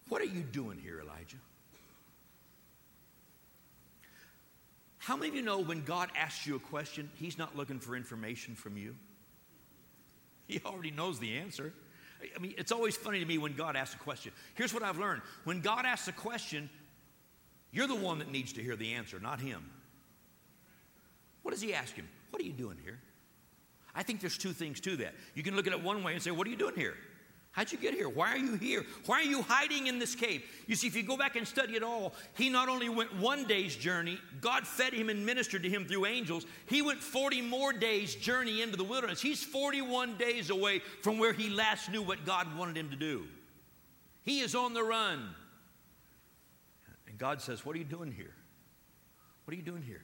[0.09, 1.37] What are you doing here, Elijah?
[5.07, 7.95] How many of you know when God asks you a question, He's not looking for
[7.95, 8.93] information from you?
[10.47, 11.71] He already knows the answer.
[12.35, 14.33] I mean, it's always funny to me when God asks a question.
[14.55, 16.69] Here's what I've learned when God asks a question,
[17.71, 19.63] you're the one that needs to hear the answer, not Him.
[21.41, 22.09] What does He ask him?
[22.31, 22.99] What are you doing here?
[23.95, 25.15] I think there's two things to that.
[25.35, 26.95] You can look at it one way and say, What are you doing here?
[27.57, 28.07] How'd you get here?
[28.07, 28.85] Why are you here?
[29.07, 30.43] Why are you hiding in this cave?
[30.67, 33.45] You see, if you go back and study it all, he not only went one
[33.45, 36.45] day's journey, God fed him and ministered to him through angels.
[36.67, 39.19] He went 40 more days' journey into the wilderness.
[39.19, 43.25] He's 41 days away from where he last knew what God wanted him to do.
[44.21, 45.27] He is on the run.
[47.07, 48.35] And God says, What are you doing here?
[49.45, 50.03] What are you doing here?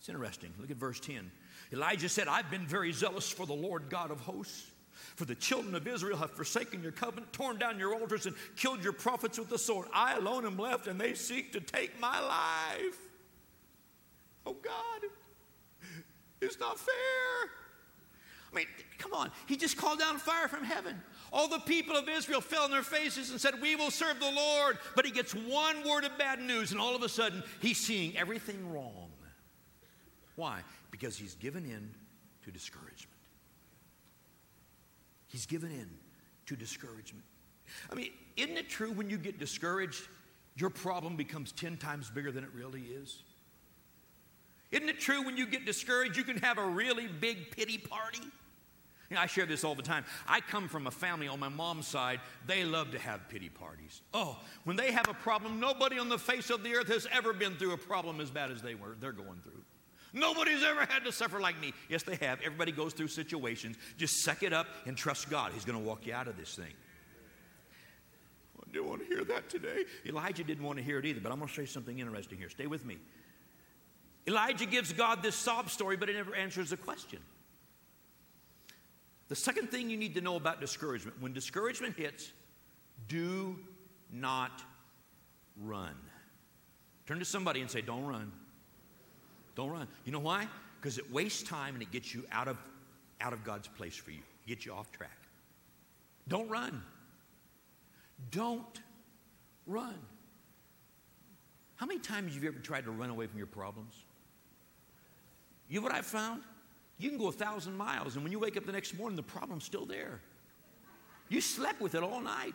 [0.00, 0.52] It's interesting.
[0.60, 1.30] Look at verse 10.
[1.72, 4.70] Elijah said, I've been very zealous for the Lord God of hosts.
[5.16, 8.82] For the children of Israel have forsaken your covenant, torn down your altars, and killed
[8.82, 9.88] your prophets with the sword.
[9.92, 12.98] I alone am left, and they seek to take my life.
[14.46, 15.10] Oh God,
[16.40, 17.50] it's not fair.
[18.52, 18.66] I mean,
[18.98, 19.30] come on.
[19.46, 21.00] He just called down fire from heaven.
[21.32, 24.30] All the people of Israel fell on their faces and said, We will serve the
[24.30, 24.78] Lord.
[24.96, 28.16] But he gets one word of bad news, and all of a sudden, he's seeing
[28.16, 29.10] everything wrong.
[30.34, 30.60] Why?
[30.90, 31.90] Because he's given in
[32.44, 33.09] to discouragement.
[35.30, 35.88] He's given in
[36.46, 37.24] to discouragement.
[37.90, 40.08] I mean, isn't it true when you get discouraged,
[40.56, 43.22] your problem becomes 10 times bigger than it really is?
[44.72, 48.22] Isn't it true when you get discouraged, you can have a really big pity party?
[49.08, 50.04] You know, I share this all the time.
[50.26, 54.02] I come from a family on my mom's side, they love to have pity parties.
[54.12, 57.32] Oh, when they have a problem, nobody on the face of the earth has ever
[57.32, 59.62] been through a problem as bad as they were, they're going through.
[60.12, 61.72] Nobody's ever had to suffer like me.
[61.88, 62.40] Yes, they have.
[62.40, 63.76] Everybody goes through situations.
[63.96, 65.52] Just suck it up and trust God.
[65.52, 66.72] He's going to walk you out of this thing.
[68.58, 69.84] I didn't want to hear that today.
[70.06, 72.38] Elijah didn't want to hear it either, but I'm going to show you something interesting
[72.38, 72.48] here.
[72.48, 72.98] Stay with me.
[74.26, 77.20] Elijah gives God this sob story, but it never answers the question.
[79.28, 82.32] The second thing you need to know about discouragement when discouragement hits,
[83.08, 83.56] do
[84.12, 84.62] not
[85.60, 85.94] run.
[87.06, 88.32] Turn to somebody and say, Don't run.
[89.60, 89.88] Don't run.
[90.06, 90.48] You know why?
[90.80, 92.56] Because it wastes time and it gets you out of,
[93.20, 95.18] out of God's place for you, it gets you off track.
[96.28, 96.82] Don't run.
[98.30, 98.80] Don't
[99.66, 99.98] run.
[101.76, 103.92] How many times have you ever tried to run away from your problems?
[105.68, 106.40] You know what I've found?
[106.96, 109.22] You can go a thousand miles, and when you wake up the next morning, the
[109.22, 110.22] problem's still there.
[111.28, 112.54] You slept with it all night.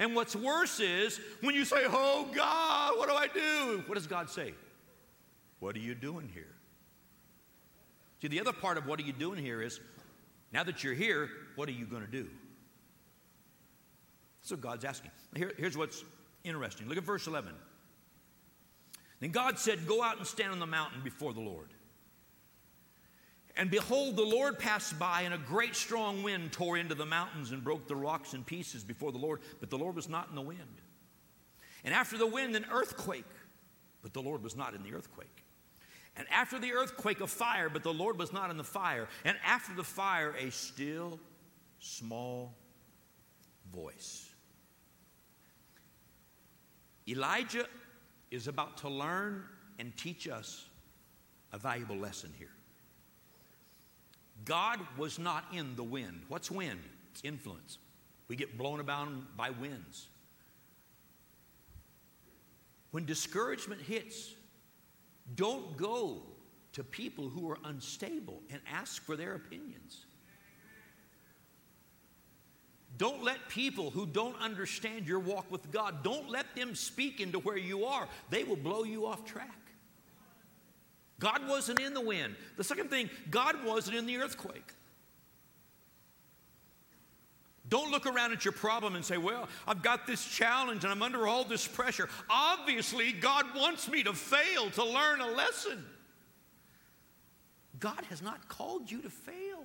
[0.00, 3.84] And what's worse is when you say, Oh God, what do I do?
[3.86, 4.52] What does God say?
[5.62, 6.56] What are you doing here?
[8.20, 9.78] See, the other part of what are you doing here is
[10.52, 12.26] now that you're here, what are you going to do?
[14.40, 15.12] That's what God's asking.
[15.36, 16.02] Here, here's what's
[16.42, 16.88] interesting.
[16.88, 17.52] Look at verse 11.
[19.20, 21.68] Then God said, Go out and stand on the mountain before the Lord.
[23.56, 27.52] And behold, the Lord passed by, and a great strong wind tore into the mountains
[27.52, 29.38] and broke the rocks in pieces before the Lord.
[29.60, 30.80] But the Lord was not in the wind.
[31.84, 33.24] And after the wind, an earthquake.
[34.02, 35.44] But the Lord was not in the earthquake.
[36.16, 39.08] And after the earthquake, a fire, but the Lord was not in the fire.
[39.24, 41.18] And after the fire, a still,
[41.78, 42.54] small
[43.74, 44.28] voice.
[47.08, 47.66] Elijah
[48.30, 49.44] is about to learn
[49.78, 50.68] and teach us
[51.52, 52.52] a valuable lesson here.
[54.44, 56.22] God was not in the wind.
[56.28, 56.80] What's wind?
[57.12, 57.78] It's influence.
[58.28, 60.08] We get blown about by winds.
[62.90, 64.34] When discouragement hits,
[65.34, 66.22] don't go
[66.72, 70.06] to people who are unstable and ask for their opinions.
[72.98, 77.38] Don't let people who don't understand your walk with God, don't let them speak into
[77.38, 78.06] where you are.
[78.30, 79.58] They will blow you off track.
[81.18, 82.34] God wasn't in the wind.
[82.56, 84.74] The second thing, God wasn't in the earthquake.
[87.72, 91.00] Don't look around at your problem and say, Well, I've got this challenge and I'm
[91.00, 92.06] under all this pressure.
[92.28, 95.82] Obviously, God wants me to fail to learn a lesson.
[97.80, 99.64] God has not called you to fail.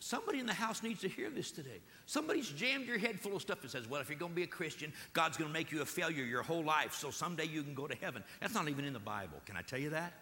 [0.00, 1.80] Somebody in the house needs to hear this today.
[2.04, 4.42] Somebody's jammed your head full of stuff that says, well, if you're going to be
[4.42, 7.62] a Christian, God's going to make you a failure your whole life, so someday you
[7.62, 8.22] can go to heaven.
[8.38, 9.40] That's not even in the Bible.
[9.46, 10.12] Can I tell you that?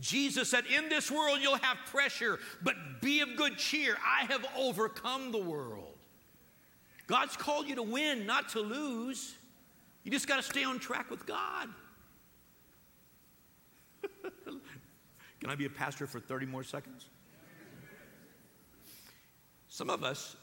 [0.00, 3.96] Jesus said, In this world you'll have pressure, but be of good cheer.
[4.04, 5.94] I have overcome the world.
[7.06, 9.34] God's called you to win, not to lose.
[10.04, 11.68] You just got to stay on track with God.
[15.40, 17.06] Can I be a pastor for 30 more seconds?
[19.68, 20.36] Some of us,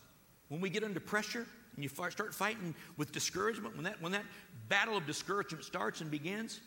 [0.50, 4.26] when we get under pressure and you start fighting with discouragement, when that, when that
[4.70, 6.62] battle of discouragement starts and begins,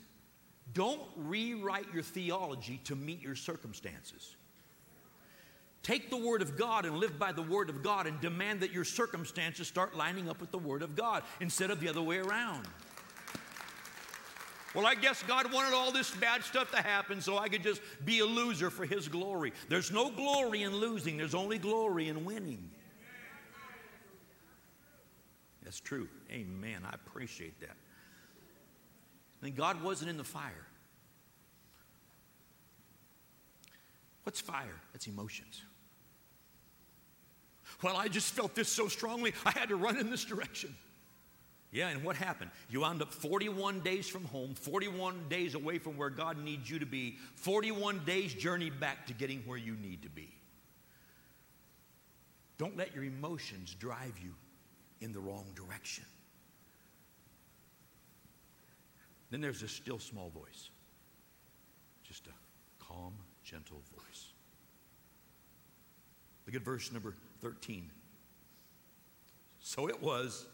[0.75, 4.37] don't rewrite your theology to meet your circumstances.
[5.83, 8.71] Take the Word of God and live by the Word of God and demand that
[8.71, 12.19] your circumstances start lining up with the Word of God instead of the other way
[12.19, 12.67] around.
[14.75, 17.81] Well, I guess God wanted all this bad stuff to happen so I could just
[18.05, 19.53] be a loser for His glory.
[19.69, 22.71] There's no glory in losing, there's only glory in winning.
[25.63, 26.09] That's true.
[26.31, 26.83] Amen.
[26.85, 27.77] I appreciate that.
[29.43, 30.67] And God wasn't in the fire.
[34.25, 34.81] What's fire?
[34.95, 35.63] It's emotions.
[37.83, 40.77] Well, I just felt this so strongly, I had to run in this direction.
[41.73, 42.51] Yeah, and what happened?
[42.69, 46.81] You wound up 41 days from home, 41 days away from where God needs you
[46.81, 50.29] to be, 41 days journey back to getting where you need to be.
[52.59, 54.35] Don't let your emotions drive you
[55.01, 56.05] in the wrong direction.
[59.31, 60.71] Then there's a still small voice,
[62.03, 63.15] just a calm,
[63.45, 64.33] gentle voice.
[66.47, 67.89] Look at verse number 13.
[69.61, 70.47] So it was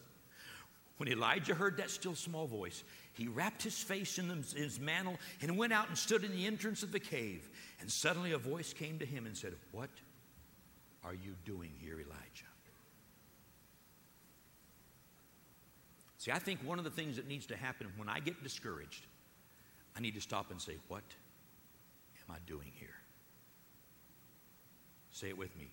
[0.99, 5.57] when Elijah heard that still small voice, he wrapped his face in his mantle and
[5.57, 7.49] went out and stood in the entrance of the cave.
[7.81, 9.91] And suddenly a voice came to him and said, What
[11.05, 12.56] are you doing here, Elijah?
[16.27, 19.07] See, I think one of the things that needs to happen when I get discouraged,
[19.97, 21.05] I need to stop and say, What
[22.29, 22.97] am I doing here?
[25.13, 25.71] Say it with me.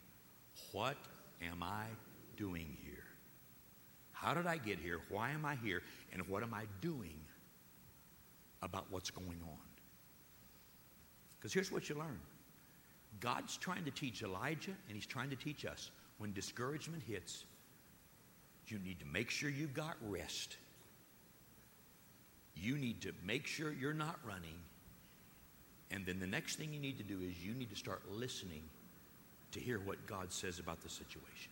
[0.72, 0.96] What
[1.42, 1.86] am I
[2.38, 3.04] doing here?
[4.12, 5.00] How did I get here?
[5.10, 5.82] Why am I here?
[6.12, 7.20] And what am I doing
[8.62, 9.58] about what's going on?
[11.36, 12.20] Because here's what you learn
[13.22, 15.89] God's trying to teach Elijah, and He's trying to teach us
[16.20, 17.46] when discouragement hits,
[18.74, 20.58] you need to make sure you've got rest.
[22.56, 24.58] You need to make sure you're not running.
[25.92, 28.64] And then the next thing you need to do is you need to start listening
[29.52, 31.52] to hear what God says about the situation.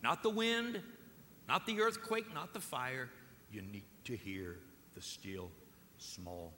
[0.00, 0.80] Not the wind,
[1.48, 3.08] not the earthquake, not the fire.
[3.52, 4.58] You need to hear
[4.94, 5.50] the still
[5.98, 6.52] small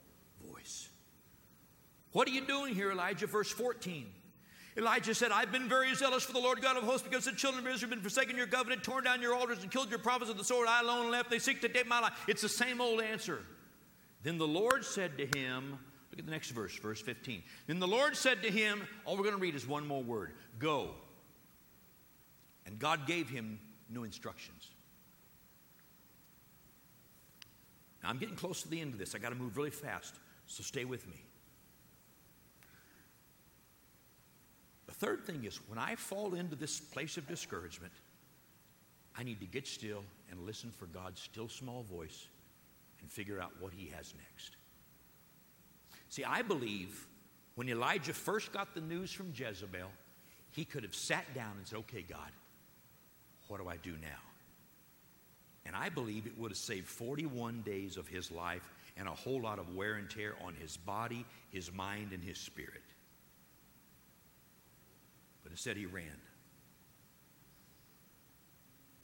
[0.47, 0.91] voice.
[2.13, 3.27] What are you doing here, Elijah?
[3.27, 4.07] Verse 14.
[4.77, 7.67] Elijah said, I've been very zealous for the Lord God of hosts because the children
[7.67, 10.29] of Israel have been forsaken your covenant, torn down your altars, and killed your prophets
[10.29, 10.67] with the sword.
[10.67, 11.29] I alone left.
[11.29, 12.13] They seek to take my life.
[12.27, 13.41] It's the same old answer.
[14.23, 15.79] Then the Lord said to him,
[16.11, 17.43] Look at the next verse, verse 15.
[17.67, 20.33] Then the Lord said to him, All we're going to read is one more word
[20.59, 20.91] Go.
[22.67, 23.59] And God gave him
[23.91, 24.71] new instructions.
[28.03, 29.15] Now, I'm getting close to the end of this.
[29.15, 30.15] I got to move really fast,
[30.47, 31.25] so stay with me.
[35.03, 37.93] Third thing is when I fall into this place of discouragement,
[39.19, 42.29] I need to get still and listen for God's still small voice
[43.01, 44.57] and figure out what He has next.
[46.09, 47.05] See, I believe
[47.57, 49.91] when Elijah first got the news from Jezebel,
[50.53, 52.31] he could have sat down and said, Okay, God,
[53.49, 54.23] what do I do now?
[55.67, 59.41] And I believe it would have saved 41 days of his life and a whole
[59.41, 62.83] lot of wear and tear on his body, his mind, and his spirit.
[65.53, 66.07] But instead, he ran.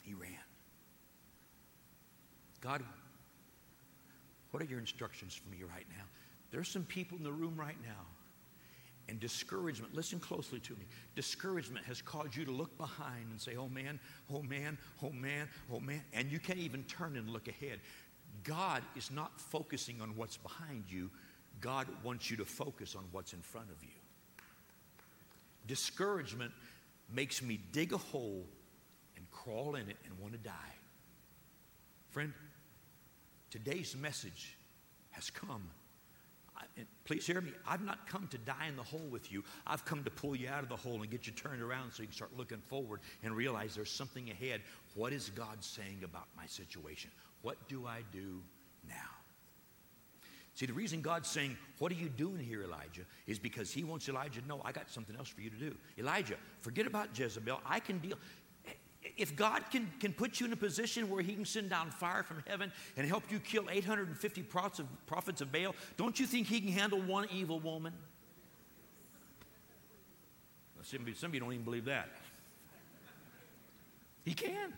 [0.02, 0.30] He ran.
[2.62, 2.82] God,
[4.50, 6.04] What are your instructions for me right now?
[6.50, 8.06] There's some people in the room right now.
[9.10, 10.86] And discouragement, listen closely to me.
[11.14, 14.00] Discouragement has caused you to look behind and say, oh man,
[14.32, 16.02] oh man, oh man, oh man.
[16.14, 17.78] And you can't even turn and look ahead.
[18.42, 21.10] God is not focusing on what's behind you,
[21.60, 23.97] God wants you to focus on what's in front of you.
[25.68, 26.50] Discouragement
[27.14, 28.46] makes me dig a hole
[29.16, 30.74] and crawl in it and want to die.
[32.10, 32.32] Friend,
[33.50, 34.56] today's message
[35.10, 35.70] has come.
[36.56, 36.62] I,
[37.04, 37.52] please hear me.
[37.66, 39.44] I've not come to die in the hole with you.
[39.66, 42.02] I've come to pull you out of the hole and get you turned around so
[42.02, 44.62] you can start looking forward and realize there's something ahead.
[44.94, 47.10] What is God saying about my situation?
[47.42, 48.42] What do I do
[48.88, 49.17] now?
[50.58, 53.02] See, the reason God's saying, What are you doing here, Elijah?
[53.28, 55.76] is because He wants Elijah to know, I got something else for you to do.
[55.96, 57.60] Elijah, forget about Jezebel.
[57.64, 58.18] I can deal.
[59.16, 62.24] If God can, can put you in a position where He can send down fire
[62.24, 66.48] from heaven and help you kill 850 prophets of, prophets of Baal, don't you think
[66.48, 67.92] He can handle one evil woman?
[70.82, 72.08] Some of you don't even believe that.
[74.24, 74.72] He can.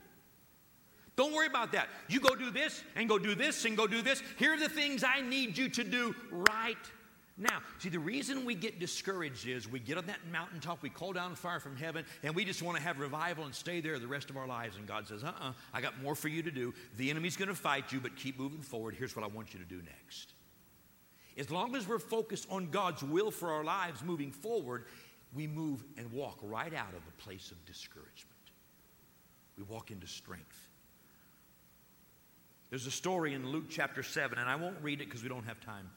[1.21, 1.91] Don't worry about that.
[2.09, 4.23] You go do this and go do this and go do this.
[4.39, 6.79] Here are the things I need you to do right
[7.37, 7.61] now.
[7.79, 11.35] See, the reason we get discouraged is we get on that mountaintop, we call down
[11.35, 14.31] fire from heaven, and we just want to have revival and stay there the rest
[14.31, 14.79] of our lives.
[14.79, 16.73] And God says, uh uh-uh, uh I got more for you to do.
[16.97, 18.95] The enemy's going to fight you, but keep moving forward.
[18.95, 20.33] Here's what I want you to do next.
[21.37, 24.87] As long as we're focused on God's will for our lives moving forward,
[25.35, 28.25] we move and walk right out of the place of discouragement.
[29.59, 30.70] We walk into strength.
[32.71, 35.45] There's a story in Luke chapter 7, and I won't read it because we don't
[35.45, 35.91] have time.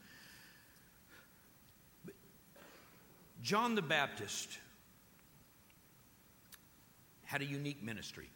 [2.04, 2.14] But
[3.42, 4.58] John the Baptist
[7.22, 8.28] had a unique ministry.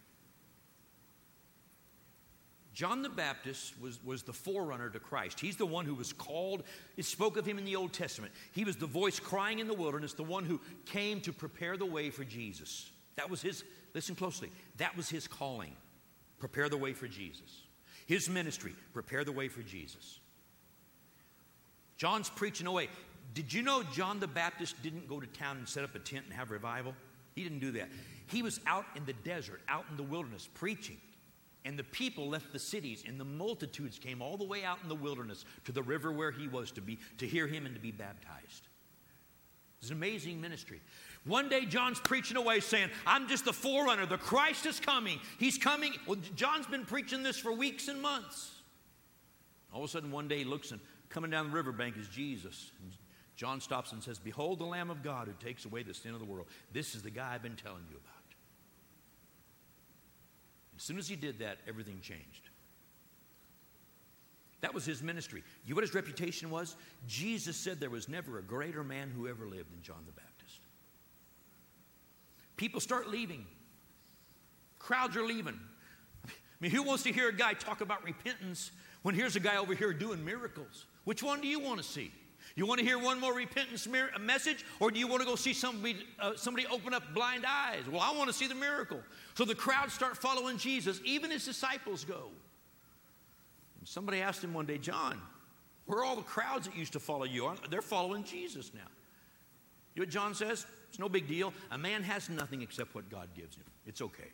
[2.73, 5.41] John the Baptist was, was the forerunner to Christ.
[5.41, 6.63] He's the one who was called,
[6.97, 8.33] it spoke of him in the Old Testament.
[8.53, 11.85] He was the voice crying in the wilderness, the one who came to prepare the
[11.85, 12.89] way for Jesus.
[13.17, 13.65] That was his,
[13.95, 15.75] listen closely, that was his calling.
[16.39, 17.68] Prepare the way for Jesus.
[18.09, 20.19] His ministry, prepare the way for Jesus.
[21.99, 22.89] John's preaching away.
[23.35, 26.25] Did you know John the Baptist didn't go to town and set up a tent
[26.25, 26.95] and have revival?
[27.35, 27.91] He didn't do that.
[28.29, 30.97] He was out in the desert, out in the wilderness, preaching.
[31.67, 34.89] And the people left the cities, and the multitudes came all the way out in
[34.89, 37.81] the wilderness to the river where he was to be, to hear him and to
[37.81, 38.69] be baptized.
[39.83, 40.81] It's an amazing ministry.
[41.29, 44.07] One day, John's preaching away saying, I'm just the forerunner.
[44.07, 45.21] The Christ is coming.
[45.39, 45.93] He's coming.
[46.07, 48.51] Well, John's been preaching this for weeks and months.
[49.71, 52.73] All of a sudden, one day, he looks and coming down the riverbank is Jesus.
[52.83, 52.93] And
[53.37, 56.19] John stops and says, Behold the Lamb of God who takes away the sin of
[56.19, 56.47] the world.
[56.73, 58.15] This is the guy I've been telling you about.
[60.79, 62.49] As soon as he did that, everything changed.
[64.63, 65.43] That was his ministry.
[65.67, 66.75] You know what his reputation was?
[67.07, 70.28] Jesus said there was never a greater man who ever lived than John the Baptist.
[72.59, 73.47] People start leaving.
[74.79, 75.59] Crowds are leaving.
[76.27, 76.31] I
[76.61, 79.75] mean, who wants to hear a guy talk about repentance when here's a guy over
[79.75, 80.85] here doing miracles?
[81.05, 82.11] Which one do you want to see?
[82.57, 85.37] You want to hear one more repentance mir- message, or do you want to go
[85.37, 87.85] see somebody, uh, somebody open up blind eyes?
[87.89, 89.01] Well, I want to see the miracle.
[89.35, 92.31] So the crowds start following Jesus, even his disciples go.
[93.79, 95.21] And somebody asked him one day, John,
[95.87, 97.53] where are all the crowds that used to follow you?
[97.71, 98.81] They're following Jesus now.
[99.95, 100.67] You know what John says?
[100.89, 101.53] It's no big deal.
[101.71, 103.65] A man has nothing except what God gives him.
[103.87, 104.31] It's okay.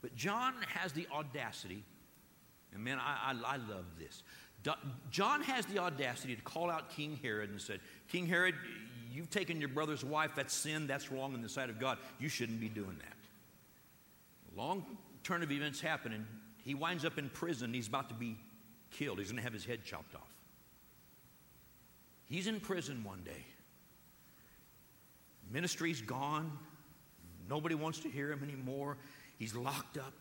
[0.00, 1.82] But John has the audacity,
[2.72, 4.22] and man, I, I, I love this.
[5.10, 8.54] John has the audacity to call out King Herod and said, King Herod,
[9.12, 10.32] you've taken your brother's wife.
[10.36, 10.86] That's sin.
[10.86, 11.98] That's wrong in the sight of God.
[12.18, 13.16] You shouldn't be doing that.
[14.56, 14.84] Long
[15.22, 16.26] turn of events happening.
[16.64, 17.72] he winds up in prison.
[17.72, 18.36] He's about to be
[18.90, 19.18] killed.
[19.18, 20.37] He's going to have his head chopped off.
[22.28, 23.44] He's in prison one day.
[25.50, 26.52] Ministry's gone.
[27.48, 28.98] Nobody wants to hear him anymore.
[29.38, 30.12] He's locked up.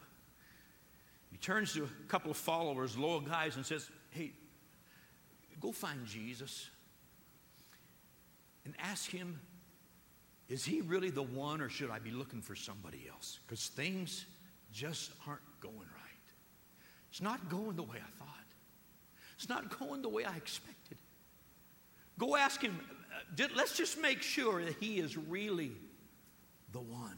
[1.31, 4.31] He turns to a couple of followers, loyal guys, and says, Hey,
[5.59, 6.69] go find Jesus
[8.63, 9.39] and ask him,
[10.47, 13.39] Is he really the one, or should I be looking for somebody else?
[13.45, 14.25] Because things
[14.71, 16.07] just aren't going right.
[17.11, 18.45] It's not going the way I thought,
[19.35, 20.97] it's not going the way I expected.
[22.17, 22.79] Go ask him.
[23.39, 25.71] Uh, let's just make sure that he is really
[26.71, 27.17] the one.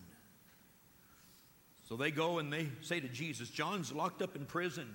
[1.88, 4.88] So they go and they say to Jesus, John's locked up in prison.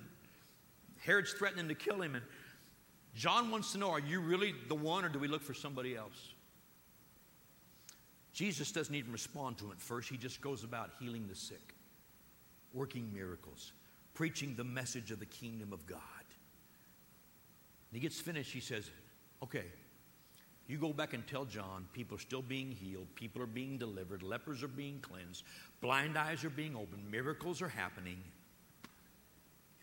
[1.01, 2.15] Herod's threatening to kill him.
[2.15, 2.23] And
[3.13, 5.95] John wants to know, are you really the one or do we look for somebody
[5.95, 6.33] else?
[8.33, 10.09] Jesus doesn't even respond to it first.
[10.09, 11.73] He just goes about healing the sick,
[12.73, 13.71] working miracles,
[14.13, 15.99] preaching the message of the kingdom of God.
[17.89, 18.89] And he gets finished, he says,
[19.41, 19.63] Okay,
[20.67, 24.23] you go back and tell John people are still being healed, people are being delivered,
[24.23, 25.43] lepers are being cleansed,
[25.81, 28.17] blind eyes are being opened, miracles are happening,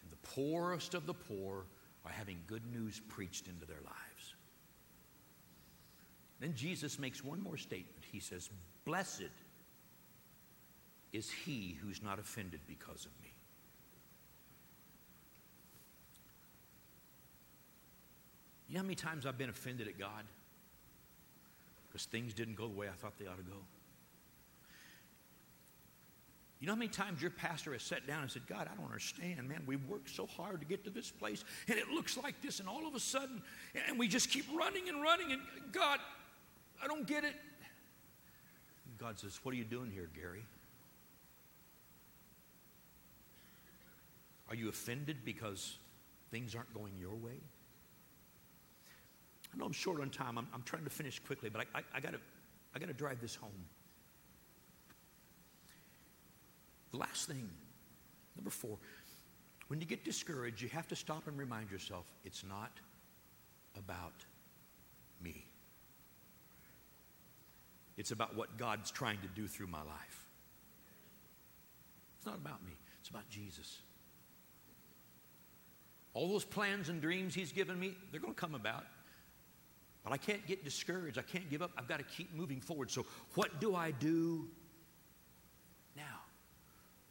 [0.02, 1.66] and the poorest of the poor
[2.04, 4.34] are having good news preached into their lives.
[6.40, 8.04] Then Jesus makes one more statement.
[8.10, 8.50] He says,
[8.84, 9.30] Blessed
[11.12, 13.32] is he who's not offended because of me.
[18.68, 20.24] You know how many times I've been offended at God?
[21.92, 23.58] Because things didn't go the way I thought they ought to go.
[26.58, 28.86] You know how many times your pastor has sat down and said, God, I don't
[28.86, 29.64] understand, man.
[29.66, 32.68] We worked so hard to get to this place, and it looks like this, and
[32.68, 33.42] all of a sudden,
[33.88, 35.40] and we just keep running and running, and
[35.72, 35.98] God,
[36.82, 37.34] I don't get it.
[38.86, 40.44] And God says, What are you doing here, Gary?
[44.48, 45.78] Are you offended because
[46.30, 47.40] things aren't going your way?
[49.52, 50.38] I know I'm short on time.
[50.38, 52.14] I'm, I'm trying to finish quickly, but I, I, I got
[52.74, 53.50] I to drive this home.
[56.92, 57.48] The last thing,
[58.36, 58.78] number four,
[59.68, 62.72] when you get discouraged, you have to stop and remind yourself it's not
[63.78, 64.24] about
[65.22, 65.46] me.
[67.96, 70.26] It's about what God's trying to do through my life.
[72.16, 73.80] It's not about me, it's about Jesus.
[76.14, 78.84] All those plans and dreams He's given me, they're going to come about.
[80.04, 81.18] But I can't get discouraged.
[81.18, 81.70] I can't give up.
[81.76, 82.90] I've got to keep moving forward.
[82.90, 84.48] So, what do I do
[85.96, 86.02] now?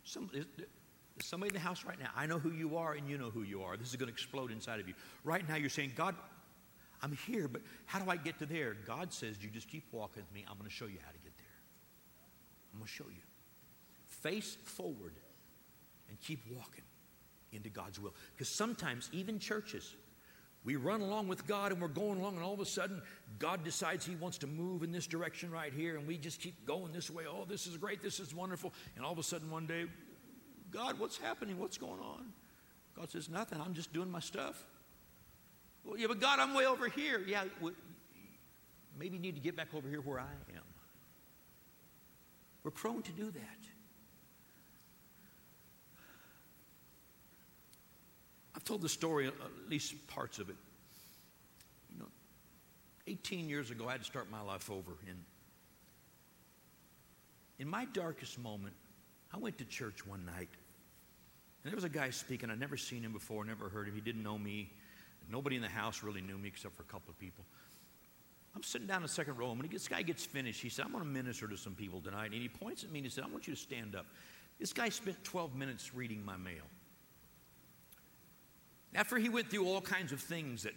[0.03, 0.45] Some, is,
[1.21, 3.43] somebody in the house right now, I know who you are and you know who
[3.43, 3.77] you are.
[3.77, 4.93] This is going to explode inside of you.
[5.23, 6.15] Right now, you're saying, God,
[7.01, 8.75] I'm here, but how do I get to there?
[8.85, 10.45] God says, You just keep walking with me.
[10.49, 11.45] I'm going to show you how to get there.
[12.73, 13.21] I'm going to show you.
[14.05, 15.13] Face forward
[16.09, 16.83] and keep walking
[17.51, 18.13] into God's will.
[18.33, 19.95] Because sometimes, even churches,
[20.63, 23.01] we run along with God and we're going along, and all of a sudden,
[23.39, 26.65] God decides He wants to move in this direction right here, and we just keep
[26.65, 27.23] going this way.
[27.27, 28.73] Oh, this is great, this is wonderful.
[28.95, 29.85] And all of a sudden, one day,
[30.69, 31.57] God, what's happening?
[31.57, 32.31] What's going on?
[32.95, 34.63] God says, Nothing, I'm just doing my stuff.
[35.83, 37.21] Well, yeah, but God, I'm way over here.
[37.25, 37.73] Yeah, well,
[38.99, 40.23] maybe you need to get back over here where I
[40.55, 40.63] am.
[42.63, 43.70] We're prone to do that.
[48.61, 50.55] I've told the story, uh, at least parts of it.
[51.91, 52.05] You know,
[53.07, 54.91] 18 years ago, I had to start my life over.
[55.07, 55.17] And
[57.57, 58.75] in my darkest moment,
[59.33, 60.49] I went to church one night.
[61.63, 62.51] And there was a guy speaking.
[62.51, 63.95] I'd never seen him before, never heard him.
[63.95, 64.71] He didn't know me.
[65.27, 67.43] Nobody in the house really knew me except for a couple of people.
[68.55, 70.85] I'm sitting down in the second row, and when this guy gets finished, he said,
[70.85, 72.31] I'm going to minister to some people tonight.
[72.31, 74.05] And he points at me and he said, I want you to stand up.
[74.59, 76.65] This guy spent 12 minutes reading my mail.
[78.93, 80.73] After he went through all kinds of things that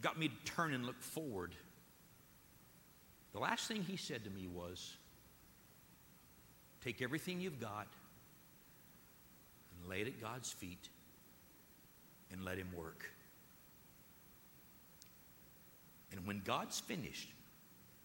[0.00, 1.54] got me to turn and look forward,
[3.32, 4.96] the last thing he said to me was,
[6.84, 7.86] Take everything you've got
[9.72, 10.88] and lay it at God's feet
[12.30, 13.10] and let Him work.
[16.12, 17.30] And when God's finished,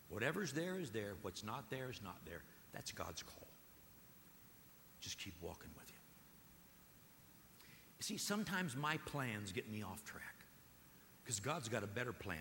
[0.07, 2.41] whatever's there is there, what's not there is not there.
[2.73, 3.47] That's God's call.
[5.01, 5.69] Just keep walking
[7.99, 10.23] see, sometimes my plans get me off track
[11.23, 12.37] because God's got a better plan.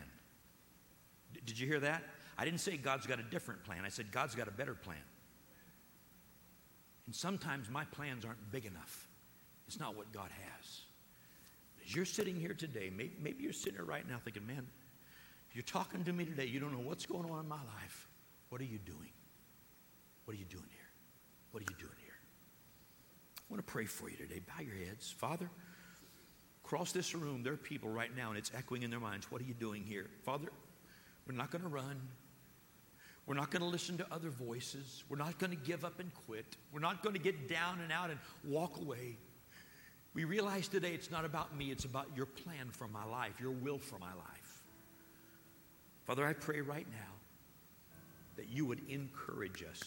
[1.32, 2.02] D- did you hear that?
[2.36, 3.78] I didn't say God's got a different plan.
[3.84, 4.96] I said God's got a better plan.
[7.06, 9.08] And sometimes my plans aren't big enough.
[9.66, 10.80] It's not what God has.
[11.84, 14.66] As you're sitting here today, maybe, maybe you're sitting here right now thinking, man,
[15.52, 18.08] you're talking to me today, you don't know what's going on in my life.
[18.50, 19.10] What are you doing?
[20.24, 20.90] What are you doing here?
[21.50, 21.97] What are you doing?
[23.48, 24.40] I want to pray for you today.
[24.46, 25.10] Bow your heads.
[25.10, 25.48] Father,
[26.64, 29.30] across this room, there are people right now, and it's echoing in their minds.
[29.32, 30.06] What are you doing here?
[30.22, 30.48] Father,
[31.26, 31.98] we're not going to run.
[33.26, 35.04] We're not going to listen to other voices.
[35.08, 36.56] We're not going to give up and quit.
[36.72, 39.16] We're not going to get down and out and walk away.
[40.14, 43.52] We realize today it's not about me, it's about your plan for my life, your
[43.52, 44.62] will for my life.
[46.06, 47.12] Father, I pray right now
[48.36, 49.82] that you would encourage us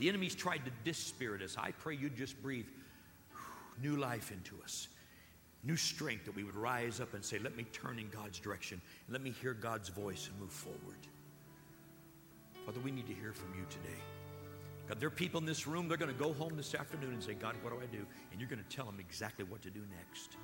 [0.00, 1.56] the enemy's tried to dispirit us.
[1.58, 2.66] I pray you'd just breathe
[3.82, 4.88] new life into us,
[5.62, 8.80] new strength that we would rise up and say, Let me turn in God's direction.
[9.10, 10.98] Let me hear God's voice and move forward.
[12.64, 13.98] Father, we need to hear from you today.
[14.88, 17.22] God, there are people in this room, they're going to go home this afternoon and
[17.22, 18.04] say, God, what do I do?
[18.32, 20.36] And you're going to tell them exactly what to do next.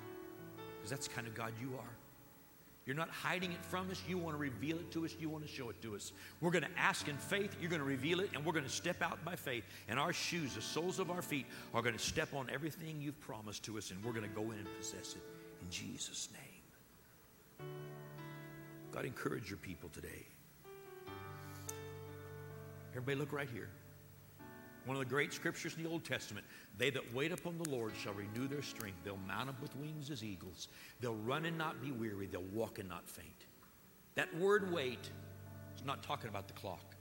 [0.77, 2.06] Because that's the kind of God you are.
[2.87, 4.01] You're not hiding it from us.
[4.07, 5.13] You want to reveal it to us.
[5.19, 6.13] You want to show it to us.
[6.39, 7.53] We're going to ask in faith.
[7.59, 9.65] You're going to reveal it, and we're going to step out by faith.
[9.89, 13.19] And our shoes, the soles of our feet, are going to step on everything you've
[13.19, 15.21] promised to us, and we're going to go in and possess it
[15.61, 17.67] in Jesus' name.
[18.93, 20.25] God, encourage your people today.
[22.91, 23.67] Everybody, look right here.
[24.87, 26.45] One of the great scriptures in the Old Testament.
[26.77, 28.97] They that wait upon the Lord shall renew their strength.
[29.03, 30.69] They'll mount up with wings as eagles.
[31.01, 32.27] They'll run and not be weary.
[32.27, 33.47] They'll walk and not faint.
[34.15, 35.11] That word wait
[35.75, 36.95] is not talking about the clock.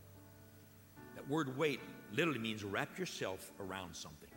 [1.14, 1.78] That word wait
[2.12, 4.30] literally means wrap yourself around something.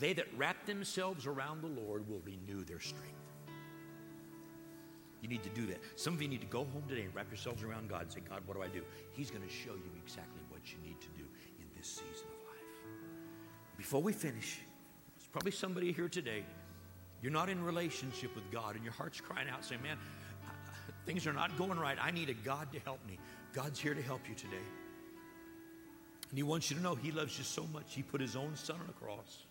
[0.00, 3.06] They that wrap themselves around the Lord will renew their strength.
[5.20, 5.78] You need to do that.
[5.94, 8.20] Some of you need to go home today and wrap yourselves around God and say,
[8.28, 8.82] God, what do I do?
[9.12, 11.22] He's going to show you exactly what you need to do
[11.60, 12.31] in this season.
[13.76, 14.60] Before we finish,
[15.16, 16.44] there's probably somebody here today.
[17.22, 19.96] You're not in relationship with God, and your heart's crying out, saying, Man,
[21.06, 21.96] things are not going right.
[22.00, 23.18] I need a God to help me.
[23.52, 24.66] God's here to help you today.
[26.30, 28.56] And He wants you to know He loves you so much, He put His own
[28.56, 29.44] Son on the cross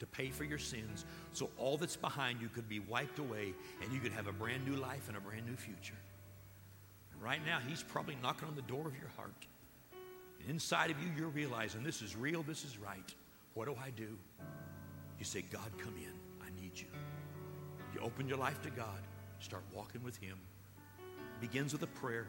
[0.00, 3.92] to pay for your sins so all that's behind you could be wiped away and
[3.92, 5.98] you could have a brand new life and a brand new future.
[7.12, 9.46] And right now, He's probably knocking on the door of your heart.
[10.40, 13.14] And inside of you, you're realizing this is real, this is right.
[13.58, 14.16] What do I do?
[15.18, 16.12] You say, God, come in.
[16.40, 16.86] I need you.
[17.92, 19.00] You open your life to God,
[19.40, 20.38] start walking with Him.
[21.40, 22.28] Begins with a prayer.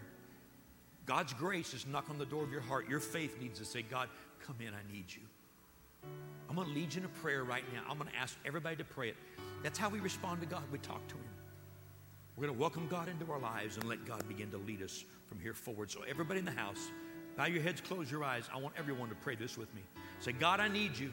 [1.05, 2.89] God's grace is knock on the door of your heart.
[2.89, 4.09] Your faith needs to say, God,
[4.43, 5.21] come in, I need you.
[6.49, 7.81] I'm going to lead you in a prayer right now.
[7.87, 9.15] I'm going to ask everybody to pray it.
[9.61, 10.63] That's how we respond to God.
[10.71, 11.29] We talk to Him.
[12.37, 15.05] We're going to welcome God into our lives and let God begin to lead us
[15.27, 15.91] from here forward.
[15.91, 16.89] So, everybody in the house,
[17.39, 18.49] bow your heads, close your eyes.
[18.53, 19.81] I want everyone to pray this with me.
[20.19, 21.09] Say, God, I need you.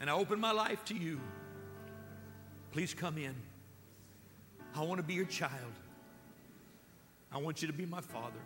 [0.00, 1.18] And I open my life to you.
[2.70, 3.34] Please come in.
[4.76, 5.72] I want to be your child.
[7.32, 8.38] I want you to be my father.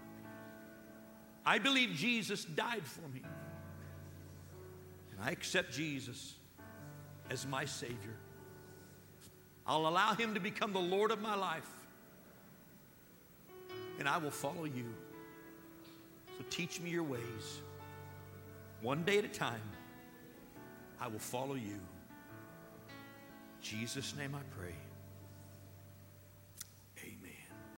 [1.44, 3.20] I believe Jesus died for me.
[5.10, 6.36] And I accept Jesus
[7.28, 8.16] as my Savior.
[9.66, 11.68] I'll allow Him to become the Lord of my life.
[13.98, 14.86] And I will follow you.
[16.36, 17.60] So teach me your ways.
[18.82, 19.62] One day at a time,
[21.00, 21.80] I will follow you.
[21.80, 24.74] In Jesus' name I pray.